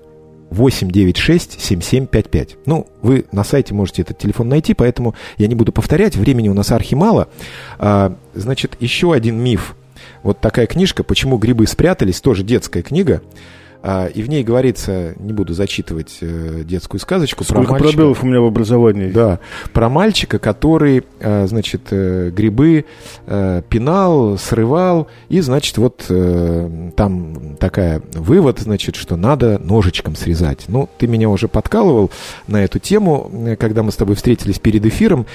[0.51, 2.57] 896-7755.
[2.65, 6.53] Ну, вы на сайте можете этот телефон найти, поэтому я не буду повторять, времени у
[6.53, 7.29] нас архи мало.
[7.79, 9.77] А, значит, еще один миф.
[10.23, 13.21] Вот такая книжка «Почему грибы спрятались», тоже детская книга.
[13.83, 17.89] А, и в ней говорится, не буду зачитывать э, детскую сказочку Сколько про мальчика.
[17.89, 19.09] пробелов у меня в образовании.
[19.09, 19.39] Да,
[19.73, 22.85] про мальчика, который, э, значит, э, грибы
[23.25, 26.05] пинал, срывал, и, значит, вот
[26.95, 30.65] там такая вывод, значит, что надо ножичком срезать.
[30.67, 32.11] Ну, ты меня уже подкалывал
[32.47, 35.25] на эту тему, когда мы с тобой встретились перед эфиром.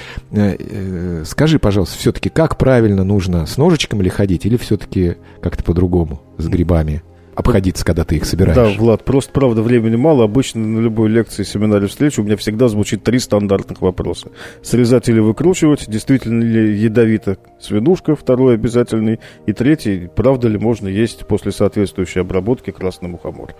[1.25, 6.47] Скажи, пожалуйста, все-таки как правильно нужно с ножичком или ходить, или все-таки как-то по-другому с
[6.47, 7.01] грибами?
[7.37, 8.55] Обходиться, когда ты их собираешь.
[8.55, 10.23] Да, Влад, просто, правда, времени мало.
[10.23, 14.29] Обычно на любой лекции, семинаре, встрече у меня всегда звучит три стандартных вопроса.
[14.63, 21.27] Срезать или выкручивать, действительно ли ядовита свинушка, второй обязательный, и третий, правда ли можно есть
[21.27, 23.53] после соответствующей обработки красный мухомор.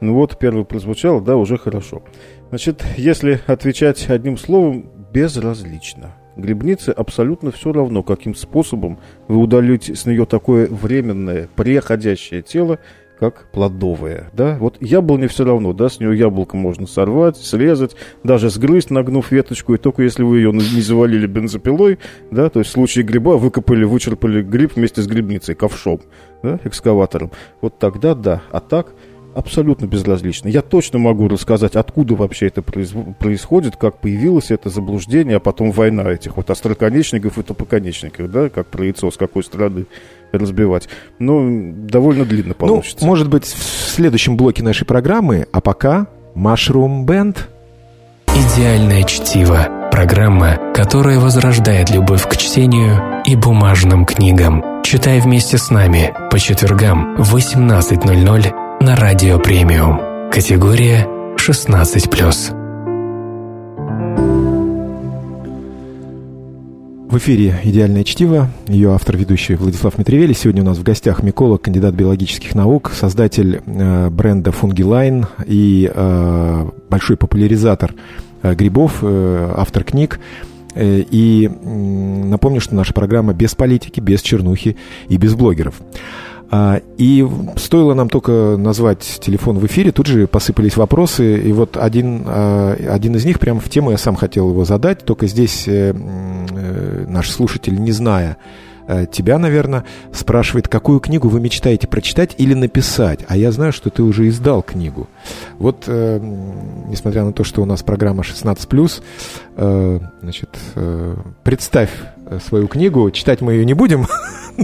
[0.00, 2.04] Ну вот, первый прозвучал, да, уже хорошо.
[2.50, 6.14] Значит, если отвечать одним словом, безразлично.
[6.36, 12.78] Грибнице абсолютно все равно, каким способом вы удалите с нее такое временное, преходящее тело,
[13.18, 18.50] как плодовые, да, вот яблони все равно, да, с нее яблоко можно сорвать, срезать, даже
[18.50, 21.98] сгрызть, нагнув веточку, и только если вы ее не завалили бензопилой,
[22.30, 26.00] да, то есть в случае гриба выкопали, вычерпали гриб вместе с грибницей, ковшом,
[26.42, 28.92] да, экскаватором, вот тогда да, а так
[29.34, 30.48] абсолютно безразлично.
[30.48, 36.10] Я точно могу рассказать, откуда вообще это происходит, как появилось это заблуждение, а потом война
[36.10, 39.86] этих вот остроконечников и топоконечников, да, как про яйцо, с какой стороны
[40.38, 40.88] разбивать.
[41.18, 43.04] Но довольно длинно ну, получится.
[43.04, 47.38] Ну, может быть, в следующем блоке нашей программы, а пока Mushroom Band.
[48.28, 49.68] Идеальное чтиво.
[49.92, 54.82] Программа, которая возрождает любовь к чтению и бумажным книгам.
[54.82, 60.30] Читай вместе с нами по четвергам в 18.00 на Радио Премиум.
[60.30, 62.63] Категория 16+.
[67.14, 70.32] В эфире «Идеальное чтиво», ее автор-ведущий Владислав Митревели.
[70.32, 76.70] Сегодня у нас в гостях миколог, кандидат биологических наук, создатель э, бренда «Фунгилайн» и э,
[76.90, 77.94] большой популяризатор
[78.42, 80.18] э, грибов, э, автор книг.
[80.74, 84.76] Э, и напомню, что наша программа без политики, без чернухи
[85.08, 85.80] и без блогеров.
[86.50, 87.26] А, и
[87.56, 91.40] стоило нам только назвать телефон в эфире, тут же посыпались вопросы.
[91.40, 95.04] И вот один, а, один из них прямо в тему я сам хотел его задать,
[95.04, 98.38] только здесь э, э, наш слушатель, не зная,
[98.86, 103.20] Э, тебя, наверное, спрашивает, какую книгу вы мечтаете прочитать или написать.
[103.28, 105.08] А я знаю, что ты уже издал книгу.
[105.58, 109.02] Вот, несмотря на то, что у нас программа 16+,
[109.56, 110.50] э, значит,
[111.42, 111.90] представь
[112.40, 113.10] свою книгу.
[113.10, 114.06] Читать мы ее не будем.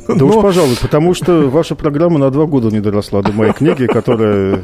[0.07, 0.27] Да но...
[0.27, 4.63] уж, пожалуй, потому что ваша программа на два года не доросла до моей книги, которая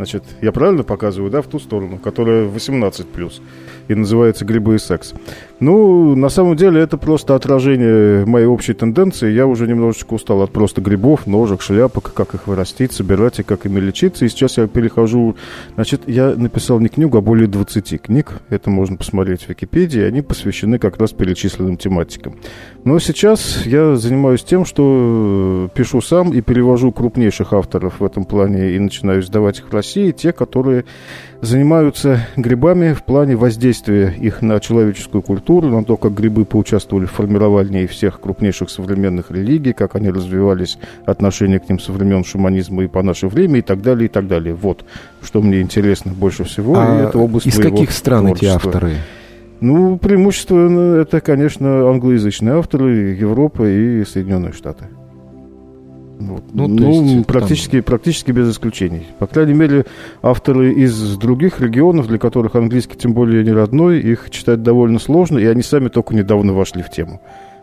[0.00, 3.42] Значит, я правильно показываю, да, в ту сторону, которая 18 плюс
[3.90, 5.14] и называется «Грибы и секс».
[5.58, 9.30] Ну, на самом деле, это просто отражение моей общей тенденции.
[9.30, 13.66] Я уже немножечко устал от просто грибов, ножек, шляпок, как их вырастить, собирать и как
[13.66, 14.24] ими лечиться.
[14.24, 15.36] И сейчас я перехожу...
[15.74, 18.40] Значит, я написал не книгу, а более 20 книг.
[18.48, 20.02] Это можно посмотреть в Википедии.
[20.02, 22.36] Они посвящены как раз перечисленным тематикам.
[22.84, 28.70] Но сейчас я занимаюсь тем, что пишу сам и перевожу крупнейших авторов в этом плане
[28.70, 30.12] и начинаю издавать их в России.
[30.12, 30.84] Те, которые
[31.42, 37.12] занимаются грибами в плане воздействия их на человеческую культуру, на то, как грибы поучаствовали в
[37.12, 42.88] формировании всех крупнейших современных религий, как они развивались, отношения к ним со времен шаманизма и
[42.88, 44.54] по наше время, и так далее, и так далее.
[44.54, 44.84] Вот,
[45.22, 48.46] что мне интересно больше всего, а и это область Из каких стран творчества.
[48.46, 48.92] эти авторы?
[49.60, 54.86] Ну, преимущество это, конечно, англоязычные авторы, Европа и Соединенные Штаты.
[56.20, 56.42] Вот.
[56.52, 57.82] Ну, ну есть, практически, там...
[57.82, 59.06] практически без исключений.
[59.18, 59.86] По крайней мере,
[60.22, 65.38] авторы из других регионов, для которых английский тем более не родной, их читать довольно сложно,
[65.38, 67.20] и они сами только недавно вошли в тему.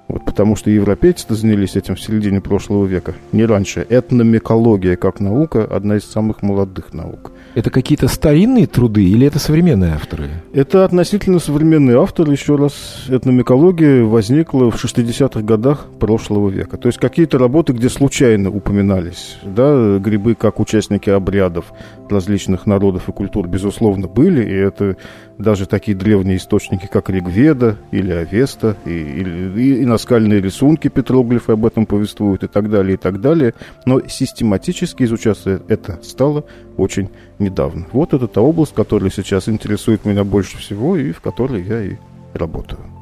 [0.08, 3.86] Вот потому что европейцы занялись этим в середине прошлого века, не раньше.
[3.90, 7.32] Этномикология как наука одна из самых молодых наук.
[7.56, 10.30] Это какие-то старинные труды или это современные авторы?
[10.54, 12.32] Это относительно современные авторы.
[12.32, 16.78] Еще раз, этномикология возникла в 60-х годах прошлого века.
[16.78, 21.74] То есть какие-то работы, где случайно упоминались да, грибы как участники обрядов
[22.10, 24.44] различных народов и культур, безусловно, были.
[24.44, 24.96] И это
[25.38, 31.66] даже такие древние источники, как Ригведа или Авеста, и, и, и наскальные рисунки, петроглифы об
[31.66, 33.56] этом повествуют и так далее, и так далее.
[33.86, 36.46] Но систематически изучаться это стало
[36.78, 37.88] очень недавно.
[37.92, 41.96] Вот это та область, которая сейчас интересует меня больше всего и в которой я и
[42.34, 42.97] работаю.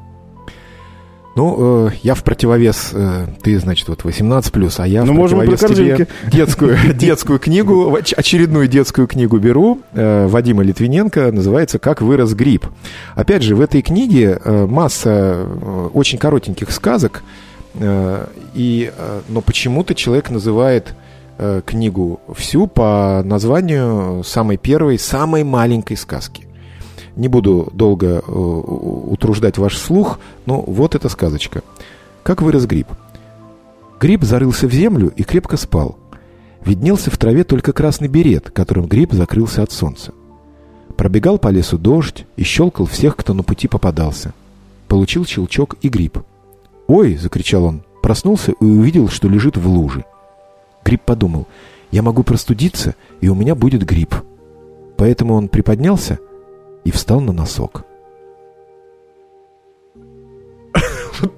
[1.36, 5.16] Ну, э, я в противовес, э, ты, значит, вот 18 плюс, а я ну, в
[5.16, 12.32] противовес тебе детскую, детскую книгу, очередную детскую книгу беру э, Вадима Литвиненко, называется «Как вырос
[12.32, 12.66] гриб».
[13.14, 15.10] Опять же, в этой книге э, масса
[15.46, 17.22] э, очень коротеньких сказок,
[17.74, 20.94] э, и, э, но почему-то человек называет
[21.36, 26.45] э, книгу всю по названию самой первой, самой маленькой сказки.
[27.16, 31.62] Не буду долго э, утруждать ваш слух, но вот эта сказочка.
[32.22, 32.88] Как вырос гриб?
[33.98, 35.96] Гриб зарылся в землю и крепко спал.
[36.62, 40.12] Виднелся в траве только красный берет, которым гриб закрылся от солнца.
[40.96, 44.34] Пробегал по лесу дождь и щелкал всех, кто на пути попадался.
[44.86, 46.18] Получил щелчок и гриб.
[46.86, 47.82] «Ой!»— закричал он.
[48.02, 50.04] Проснулся и увидел, что лежит в луже.
[50.84, 51.46] Гриб подумал,
[51.90, 54.14] «Я могу простудиться, и у меня будет гриб».
[54.96, 56.18] Поэтому он приподнялся
[56.86, 57.84] и встал на носок.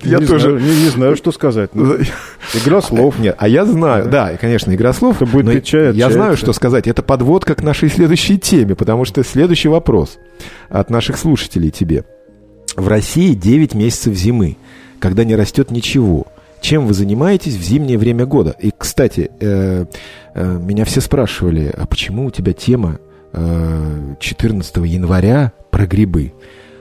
[0.02, 1.70] Я тоже не знаю, что сказать.
[1.72, 1.96] Ну,
[2.54, 3.18] игра слов.
[3.18, 5.22] Нет, а я знаю, да, конечно, игра слов.
[5.22, 6.86] Это будет Я знаю, что сказать.
[6.86, 10.18] Это подводка к нашей следующей теме, потому что следующий вопрос
[10.68, 12.04] от наших слушателей тебе.
[12.76, 14.58] В России 9 месяцев зимы,
[14.98, 16.26] когда не растет ничего.
[16.60, 18.54] Чем вы занимаетесь в зимнее время года?
[18.60, 19.86] И, кстати, э,
[20.34, 22.98] э, меня все спрашивали, а почему у тебя тема
[23.32, 26.32] 14 января про грибы.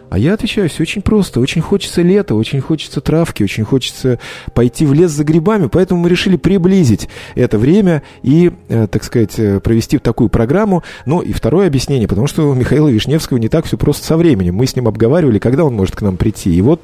[0.09, 1.39] А я отвечаю, все очень просто.
[1.39, 4.19] Очень хочется лета, очень хочется травки, очень хочется
[4.53, 5.67] пойти в лес за грибами.
[5.67, 10.83] Поэтому мы решили приблизить это время и, э, так сказать, э, провести такую программу.
[11.05, 14.55] Ну и второе объяснение, потому что у Михаила Вишневского не так все просто со временем.
[14.55, 16.55] Мы с ним обговаривали, когда он может к нам прийти.
[16.55, 16.83] И вот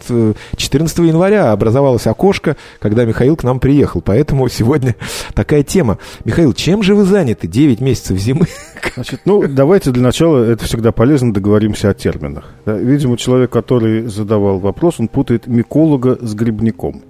[0.58, 4.02] 14 э, января образовалось окошко, когда Михаил к нам приехал.
[4.02, 4.96] Поэтому сегодня
[5.34, 5.98] такая тема.
[6.26, 8.48] Михаил, чем же вы заняты 9 месяцев зимы?
[8.96, 12.52] Значит, ну, давайте для начала, это всегда полезно, договоримся о терминах.
[12.66, 17.04] Видимо, Поэтому человек, который задавал вопрос, он путает миколога с грибником.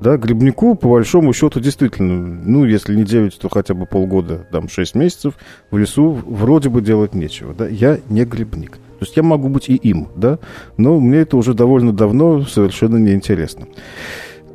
[0.00, 4.68] Да, грибнику, по большому счету, действительно, ну, если не 9, то хотя бы полгода, там,
[4.68, 5.34] 6 месяцев
[5.70, 7.68] в лесу вроде бы делать нечего, да.
[7.68, 8.72] Я не грибник.
[8.72, 10.40] То есть я могу быть и им, да,
[10.76, 13.66] но мне это уже довольно давно совершенно неинтересно.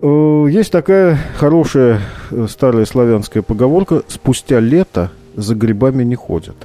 [0.02, 6.58] Э, есть такая хорошая э, старая славянская поговорка «спустя лето за грибами не ходят».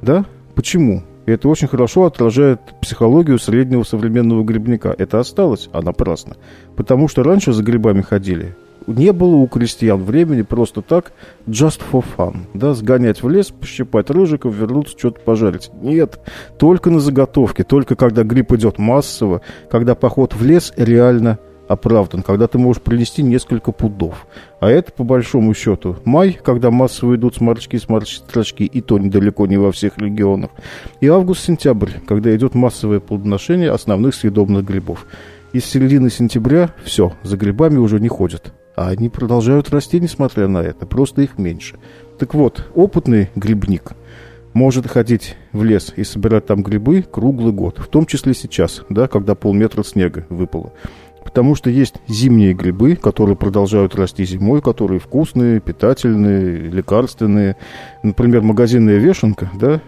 [0.00, 0.24] Да?
[0.56, 1.04] Почему?
[1.26, 4.94] И это очень хорошо отражает психологию среднего современного грибника.
[4.96, 6.36] Это осталось, а напрасно.
[6.76, 8.56] Потому что раньше за грибами ходили.
[8.86, 11.12] Не было у крестьян времени просто так,
[11.46, 15.70] just for fun, да, сгонять в лес, пощипать рыжиков, вернуться, что-то пожарить.
[15.80, 16.18] Нет,
[16.58, 21.38] только на заготовке, только когда гриб идет массово, когда поход в лес реально
[21.72, 24.26] оправдан, когда ты можешь принести несколько пудов.
[24.60, 29.56] А это, по большому счету, май, когда массово идут сморчки, сморчки, и то недалеко не
[29.56, 30.50] во всех регионах.
[31.00, 35.06] И август-сентябрь, когда идет массовое плодоношение основных съедобных грибов.
[35.52, 38.52] И с середины сентября все, за грибами уже не ходят.
[38.74, 41.76] А они продолжают расти, несмотря на это, просто их меньше.
[42.18, 43.92] Так вот, опытный грибник
[44.54, 49.08] может ходить в лес и собирать там грибы круглый год, в том числе сейчас, да,
[49.08, 50.72] когда полметра снега выпало.
[51.24, 57.56] Потому что есть зимние грибы, которые продолжают расти зимой, которые вкусные, питательные, лекарственные.
[58.02, 59.80] Например, магазинная вешенка, да,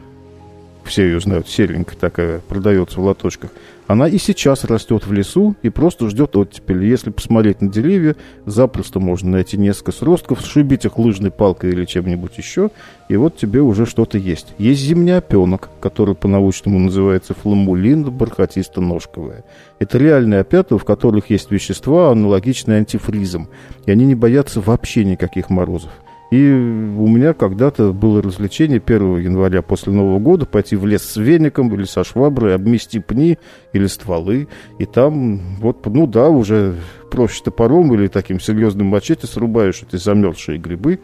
[0.85, 3.51] все ее знают, серенькая такая, продается в лоточках–
[3.87, 6.87] она и сейчас растет в лесу и просто ждет оттепели.
[6.87, 8.16] Если посмотреть на деревья,
[8.47, 12.70] запросто можно найти несколько сростков, сшибить их лыжной палкой или чем-нибудь еще,
[13.09, 14.55] и вот тебе уже что-то есть.
[14.59, 19.44] Есть зимнеопенок, который по-научному называется фламулин бархатисто-ножковая.
[19.79, 23.49] Это реальные опята, в которых есть вещества, аналогичные антифризам,
[23.85, 25.90] и они не боятся вообще никаких морозов.
[26.35, 31.16] И у меня когда-то было развлечение 1 января после Нового года пойти в лес с
[31.16, 33.38] веником или со шваброй, обмести пни
[33.73, 34.49] или стволы.
[34.81, 36.75] И там, вот, ну да, уже
[37.09, 40.99] проще топором или таким серьезным мачете срубаешь эти замерзшие грибы.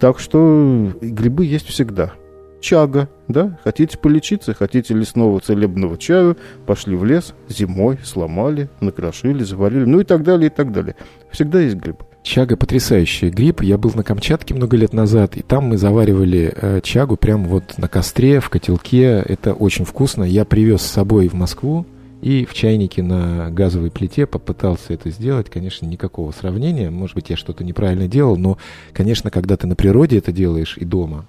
[0.00, 2.14] Так что грибы есть всегда.
[2.60, 3.56] Чага, да?
[3.62, 6.36] Хотите полечиться, хотите лесного целебного чаю,
[6.66, 10.96] пошли в лес зимой, сломали, накрошили, заварили, ну и так далее, и так далее.
[11.30, 12.09] Всегда есть грибы.
[12.22, 13.62] Чага потрясающий гриб.
[13.62, 17.78] Я был на Камчатке много лет назад, и там мы заваривали э, чагу прямо вот
[17.78, 19.22] на костре, в котелке.
[19.26, 20.24] Это очень вкусно.
[20.24, 21.86] Я привез с собой в Москву
[22.20, 25.48] и в чайнике на газовой плите попытался это сделать.
[25.48, 26.90] Конечно, никакого сравнения.
[26.90, 28.58] Может быть, я что-то неправильно делал, но,
[28.92, 31.24] конечно, когда ты на природе это делаешь и дома,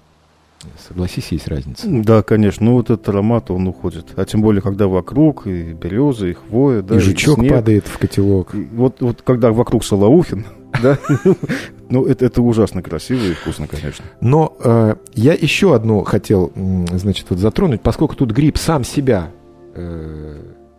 [0.88, 1.88] Согласись, есть разница.
[1.88, 2.64] Да, конечно.
[2.66, 4.06] Ну, вот этот аромат, он уходит.
[4.14, 7.50] А тем более, когда вокруг и березы, и хвоя, да, и жучок снег.
[7.50, 8.54] падает в котелок.
[8.54, 10.44] И вот, вот когда вокруг Салаухин,
[10.80, 10.98] да,
[11.88, 14.04] ну, это, это ужасно красиво и вкусно, конечно.
[14.20, 19.30] Но э, я еще одну хотел, значит, вот затронуть, поскольку тут гриб сам себя
[19.74, 20.36] э,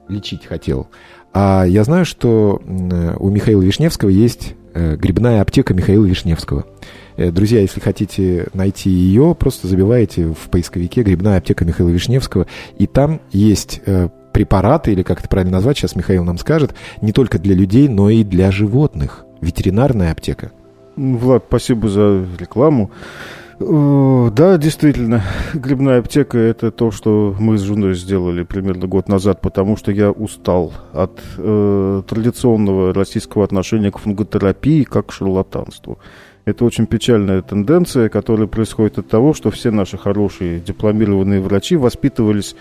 [0.07, 0.87] лечить хотел.
[1.33, 2.61] А я знаю, что
[3.19, 6.65] у Михаила Вишневского есть э, грибная аптека Михаила Вишневского.
[7.17, 12.87] Э, друзья, если хотите найти ее, просто забиваете в поисковике «Грибная аптека Михаила Вишневского», и
[12.87, 17.39] там есть э, препараты, или как это правильно назвать, сейчас Михаил нам скажет, не только
[17.39, 19.25] для людей, но и для животных.
[19.43, 20.51] Ветеринарная аптека.
[20.95, 22.91] Влад, спасибо за рекламу.
[23.59, 25.23] Да, действительно,
[25.53, 30.11] грибная аптека– это то, что мы с женой сделали примерно год назад, потому что я
[30.11, 35.99] устал от э, традиционного российского отношения к фунготерапии как к шарлатанству.
[36.45, 42.55] Это очень печальная тенденция, которая происходит от того, что все наши хорошие дипломированные врачи воспитывались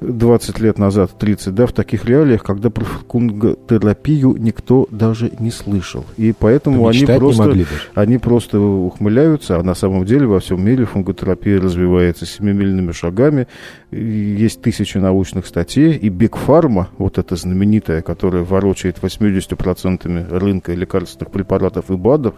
[0.00, 6.04] 20 лет назад, 30, да, в таких реалиях, когда про фунготерапию никто даже не слышал.
[6.16, 7.56] И поэтому они просто,
[7.94, 13.46] они просто ухмыляются, а на самом деле во всем мире фунготерапия развивается семимильными шагами.
[13.90, 21.32] Есть тысячи научных статей, и Биг Фарма, вот эта знаменитая, которая ворочает 80% рынка лекарственных
[21.32, 22.34] препаратов и БАДов,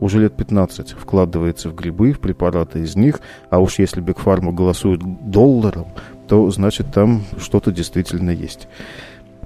[0.00, 4.52] уже лет 15 вкладывается в грибы, в препараты из них, а уж если Биг Фарма
[4.52, 5.00] голосует
[5.30, 5.86] долларом,
[6.28, 8.68] то значит там что-то действительно есть.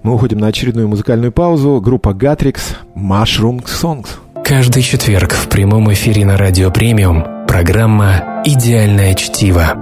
[0.02, 1.80] Мы уходим на очередную музыкальную паузу.
[1.80, 4.08] Группа Gatrix Mushroom Songs.
[4.44, 9.74] Каждый четверг в прямом эфире на Радио Премиум программа «Идеальное чтиво».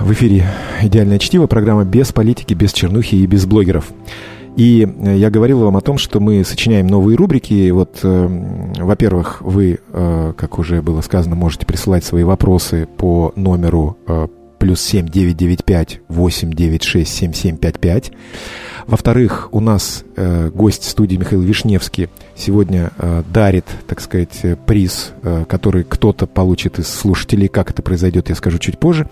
[0.00, 0.46] В эфире
[0.82, 3.86] «Идеальное чтиво» программа без политики, без чернухи и без блогеров.
[4.56, 7.70] И э, я говорил вам о том, что мы сочиняем новые рубрики.
[7.70, 13.98] Вот, э, во-первых, вы, э, как уже было сказано, можете присылать свои вопросы по номеру
[14.06, 14.26] э,
[14.74, 18.10] семь девять девять пять восемь девять шесть семь семь пять пять.
[18.86, 25.44] Во-вторых, у нас э, гость студии Михаил Вишневский сегодня э, дарит, так сказать, приз, э,
[25.48, 27.48] который кто-то получит из слушателей.
[27.48, 29.08] Как это произойдет, я скажу чуть позже.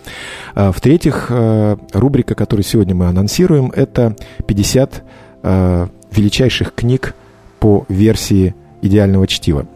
[0.55, 4.16] А, в-третьих, э, рубрика, которую сегодня мы анонсируем, это
[4.47, 5.05] 50
[5.45, 7.14] э, величайших книг
[7.61, 9.66] по версии идеального чтива.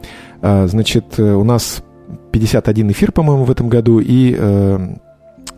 [0.43, 1.83] Э, значит, э, у нас
[2.33, 4.79] 51 эфир, по-моему, в этом году, и, э,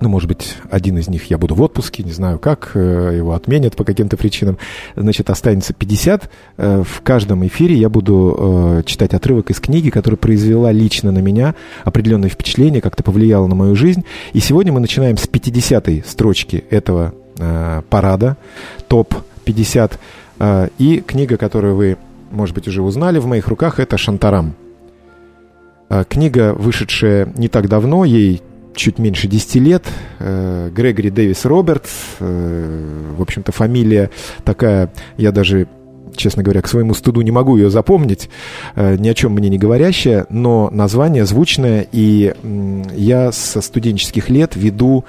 [0.01, 3.33] ну, может быть, один из них я буду в отпуске, не знаю как, э, его
[3.35, 4.59] отменят по каким-то причинам.
[4.97, 6.31] Значит, останется 50.
[6.57, 11.19] Э, в каждом эфире я буду э, читать отрывок из книги, которая произвела лично на
[11.19, 11.55] меня
[11.85, 14.05] определенное впечатление, как-то повлияла на мою жизнь.
[14.33, 18.37] И сегодня мы начинаем с 50-й строчки этого э, парада,
[18.89, 19.15] топ
[19.45, 19.99] 50.
[20.39, 21.97] А, и книга, которую вы,
[22.31, 24.55] может быть, уже узнали в моих руках, это «Шантарам».
[25.89, 28.43] А, книга, вышедшая не так давно, ей
[28.75, 29.85] чуть меньше 10 лет.
[30.19, 34.11] Э, Грегори Дэвис Робертс, э, в общем-то, фамилия
[34.45, 35.67] такая, я даже
[36.21, 38.29] честно говоря, к своему стыду не могу ее запомнить,
[38.77, 42.35] э, ни о чем мне не говорящая, но название звучное, и
[42.97, 45.05] я со студенческих лет веду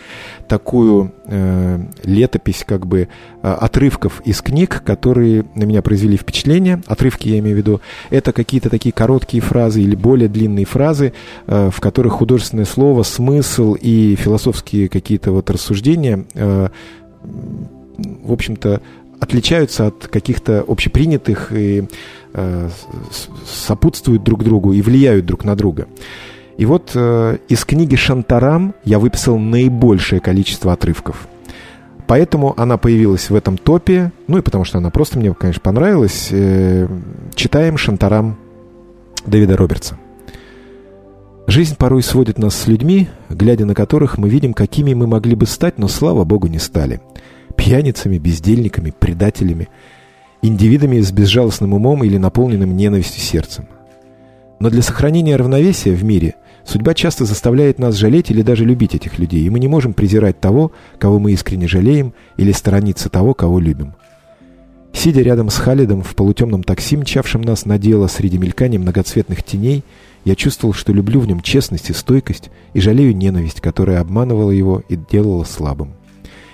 [0.47, 3.07] такую э, летопись как бы
[3.41, 6.81] э, отрывков из книг, которые на меня произвели впечатление.
[6.87, 7.81] Отрывки я имею в виду.
[8.09, 11.13] Это какие-то такие короткие фразы или более длинные фразы,
[11.47, 16.25] в которых художественное слово, смысл и философские какие-то вот рассуждения
[18.23, 18.81] в общем-то,
[19.21, 21.87] отличаются от каких-то общепринятых и
[22.33, 22.69] э,
[23.45, 25.87] сопутствуют друг другу и влияют друг на друга.
[26.57, 31.27] И вот э, из книги «Шантарам» я выписал наибольшее количество отрывков.
[32.07, 36.29] Поэтому она появилась в этом топе, ну и потому что она просто мне, конечно, понравилась.
[36.31, 36.87] Э,
[37.35, 38.37] читаем «Шантарам»
[39.27, 39.99] Дэвида Робертса.
[41.45, 45.45] Жизнь порой сводит нас с людьми, глядя на которых мы видим, какими мы могли бы
[45.45, 47.01] стать, но, слава богу, не стали–
[47.61, 49.69] пьяницами, бездельниками, предателями,
[50.41, 53.67] индивидами с безжалостным умом или наполненным ненавистью сердцем.
[54.59, 56.33] Но для сохранения равновесия в мире
[56.65, 60.39] судьба часто заставляет нас жалеть или даже любить этих людей, и мы не можем презирать
[60.39, 63.93] того, кого мы искренне жалеем, или сторониться того, кого любим.
[64.91, 69.83] Сидя рядом с Халидом в полутемном такси, мчавшем нас на дело среди мелькания многоцветных теней,
[70.25, 74.81] я чувствовал, что люблю в нем честность и стойкость, и жалею ненависть, которая обманывала его
[74.89, 75.93] и делала слабым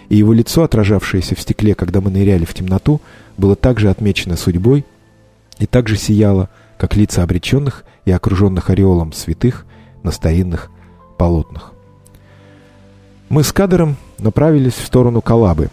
[0.10, 3.02] и его лицо, отражавшееся в стекле, когда мы ныряли в темноту,
[3.38, 4.86] было также отмечено судьбой
[5.60, 9.66] и также сияло, как лица обреченных и окруженных ореолом святых
[10.04, 10.70] на старинных
[11.18, 11.74] полотнах.
[13.30, 15.70] Мы с Кадером направились в сторону Калабы.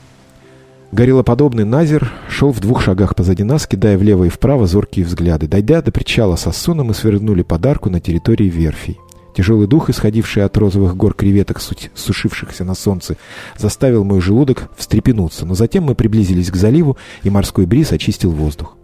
[0.91, 5.47] Гориллоподобный Назер шел в двух шагах позади нас, кидая влево и вправо зоркие взгляды.
[5.47, 8.99] Дойдя до причала Сассуна, мы свернули подарку на территории верфей.
[9.35, 13.17] Тяжелый дух, исходивший от розовых гор креветок, сушившихся на солнце,
[13.59, 18.77] заставил мой желудок встрепенуться, но затем мы приблизились к заливу, и морской бриз очистил воздух.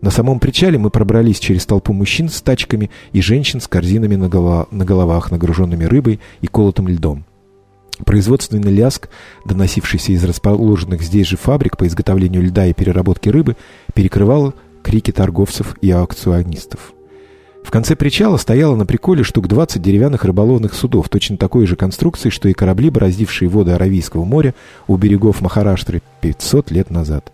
[0.00, 4.28] На самом причале мы пробрались через толпу мужчин с тачками и женщин с корзинами на,
[4.28, 7.24] голова, на головах, нагруженными рыбой и колотым льдом.
[8.06, 9.08] Производственный ляск,
[9.44, 13.56] доносившийся из расположенных здесь же фабрик по изготовлению льда и переработке рыбы,
[13.92, 16.92] перекрывал крики торговцев и аукционистов.
[17.68, 22.30] В конце причала стояло на приколе штук 20 деревянных рыболовных судов, точно такой же конструкции,
[22.30, 24.54] что и корабли, бороздившие воды Аравийского моря
[24.86, 27.30] у берегов Махараштры 500 лет назад.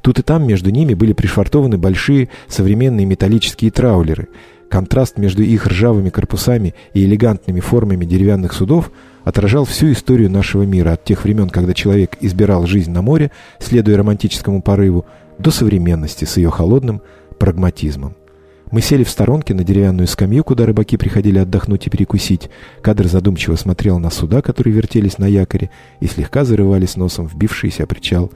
[0.00, 4.28] Тут и там между ними были пришвартованы большие современные металлические траулеры.
[4.70, 8.90] Контраст между их ржавыми корпусами и элегантными формами деревянных судов
[9.24, 13.98] отражал всю историю нашего мира от тех времен, когда человек избирал жизнь на море, следуя
[13.98, 15.04] романтическому порыву,
[15.38, 17.02] до современности с ее холодным
[17.38, 18.16] прагматизмом.
[18.70, 22.50] Мы сели в сторонке на деревянную скамью, куда рыбаки приходили отдохнуть и перекусить.
[22.82, 27.84] Кадр задумчиво смотрел на суда, которые вертелись на якоре и слегка зарывались носом в бившийся
[27.84, 28.32] о причал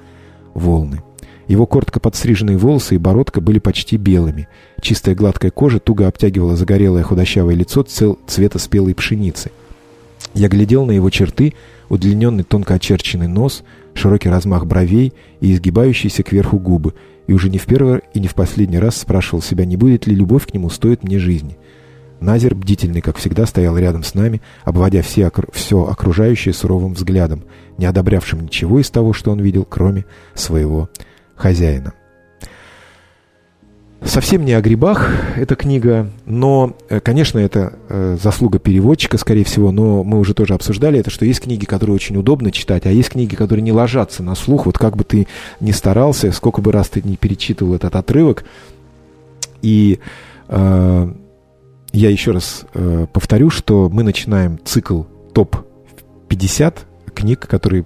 [0.55, 1.03] волны.
[1.49, 4.47] Его коротко подстриженные волосы и бородка были почти белыми.
[4.81, 9.51] Чистая гладкая кожа туго обтягивала загорелое худощавое лицо цел цвета спелой пшеницы.
[10.33, 11.55] Я глядел на его черты,
[11.89, 13.65] удлиненный тонко очерченный нос,
[13.95, 16.95] широкий размах бровей и изгибающиеся кверху губы,
[17.31, 20.17] и уже не в первый и не в последний раз спрашивал себя, не будет ли
[20.17, 21.59] любовь к нему стоить мне жизни.
[22.19, 25.47] Назер, бдительный, как всегда, стоял рядом с нами, обводя все, окр...
[25.53, 27.45] все окружающее суровым взглядом,
[27.79, 30.91] не одобрявшим ничего из того, что он видел, кроме своего
[31.37, 31.93] хозяина.
[34.05, 39.73] Совсем не о грибах эта книга, но, э, конечно, это э, заслуга переводчика, скорее всего,
[39.73, 43.11] но мы уже тоже обсуждали это, что есть книги, которые очень удобно читать, а есть
[43.11, 44.65] книги, которые не ложатся на слух.
[44.65, 45.29] Вот как бы ты
[45.61, 48.45] ни старался, сколько бы раз ты не перечитывал этот отрывок.
[49.61, 50.01] И
[50.49, 51.13] э,
[51.93, 55.03] я еще раз э, повторю, что мы начинаем цикл
[55.35, 56.75] топ-50
[57.15, 57.85] книг, которые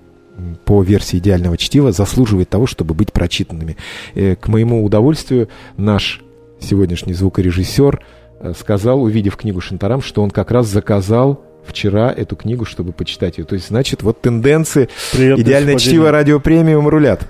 [0.64, 3.76] по версии идеального чтива заслуживает того, чтобы быть прочитанными.
[4.14, 6.22] Э, к моему удовольствию наш
[6.60, 8.00] сегодняшний звукорежиссер
[8.40, 13.38] э, сказал, увидев книгу Шантарам, что он как раз заказал вчера эту книгу, чтобы почитать
[13.38, 13.44] ее.
[13.44, 17.26] То есть, значит, вот тенденции Приятное идеальное чтиво радио премиум рулят.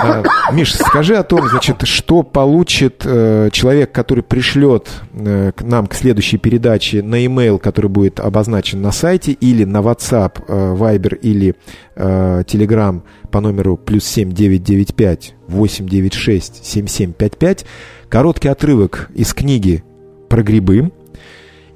[0.00, 0.22] А,
[0.52, 5.94] Миш, скажи о том, значит, что получит э, человек, который пришлет э, к нам к
[5.94, 11.54] следующей передаче на e-mail, который будет обозначен на сайте, или на WhatsApp, э, Viber или
[11.94, 17.64] э, Telegram по номеру плюс 7995 896 7755,
[18.08, 19.84] короткий отрывок из книги
[20.28, 20.90] про грибы,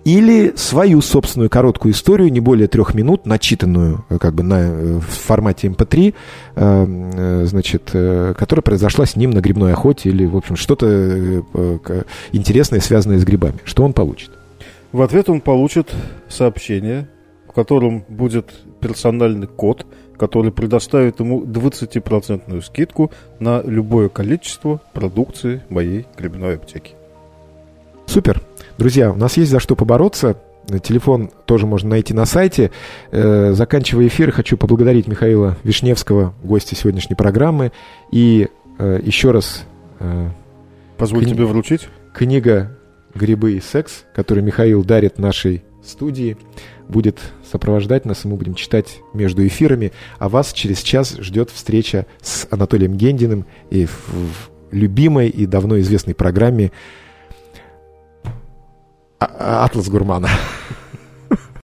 [0.08, 4.98] или свою собственную короткую историю, не более трех минут, начитанную э, как бы на, э,
[5.00, 6.14] в формате MP3,
[6.56, 11.42] эм э, значит, которая произошла с ним на грибной охоте или, в общем, что-то
[12.32, 13.58] интересное, связанное с грибами.
[13.64, 14.30] Что он получит?
[14.92, 15.92] В ответ он получит
[16.28, 17.06] сообщение,
[17.46, 18.46] в котором будет
[18.80, 19.84] персональный код,
[20.16, 26.92] который предоставит ему 20% скидку на любое количество продукции моей грибной аптеки.
[28.06, 28.40] Супер.
[28.78, 30.40] Друзья, у нас есть за что побороться.
[30.84, 32.70] Телефон тоже можно найти на сайте.
[33.10, 37.72] Э, заканчивая эфир, хочу поблагодарить Михаила Вишневского, гостя сегодняшней программы.
[38.12, 38.46] И
[38.78, 39.64] э, еще раз...
[39.98, 40.28] Э,
[40.96, 41.32] Позволь кни...
[41.32, 41.88] тебе вручить.
[42.14, 42.78] Книга
[43.16, 46.36] «Грибы и секс», которую Михаил дарит нашей студии,
[46.88, 47.18] будет
[47.50, 49.90] сопровождать нас, и мы будем читать между эфирами.
[50.20, 55.80] А вас через час ждет встреча с Анатолием Гендиным и в, в любимой и давно
[55.80, 56.70] известной программе
[59.20, 60.28] а, атлас гурмана.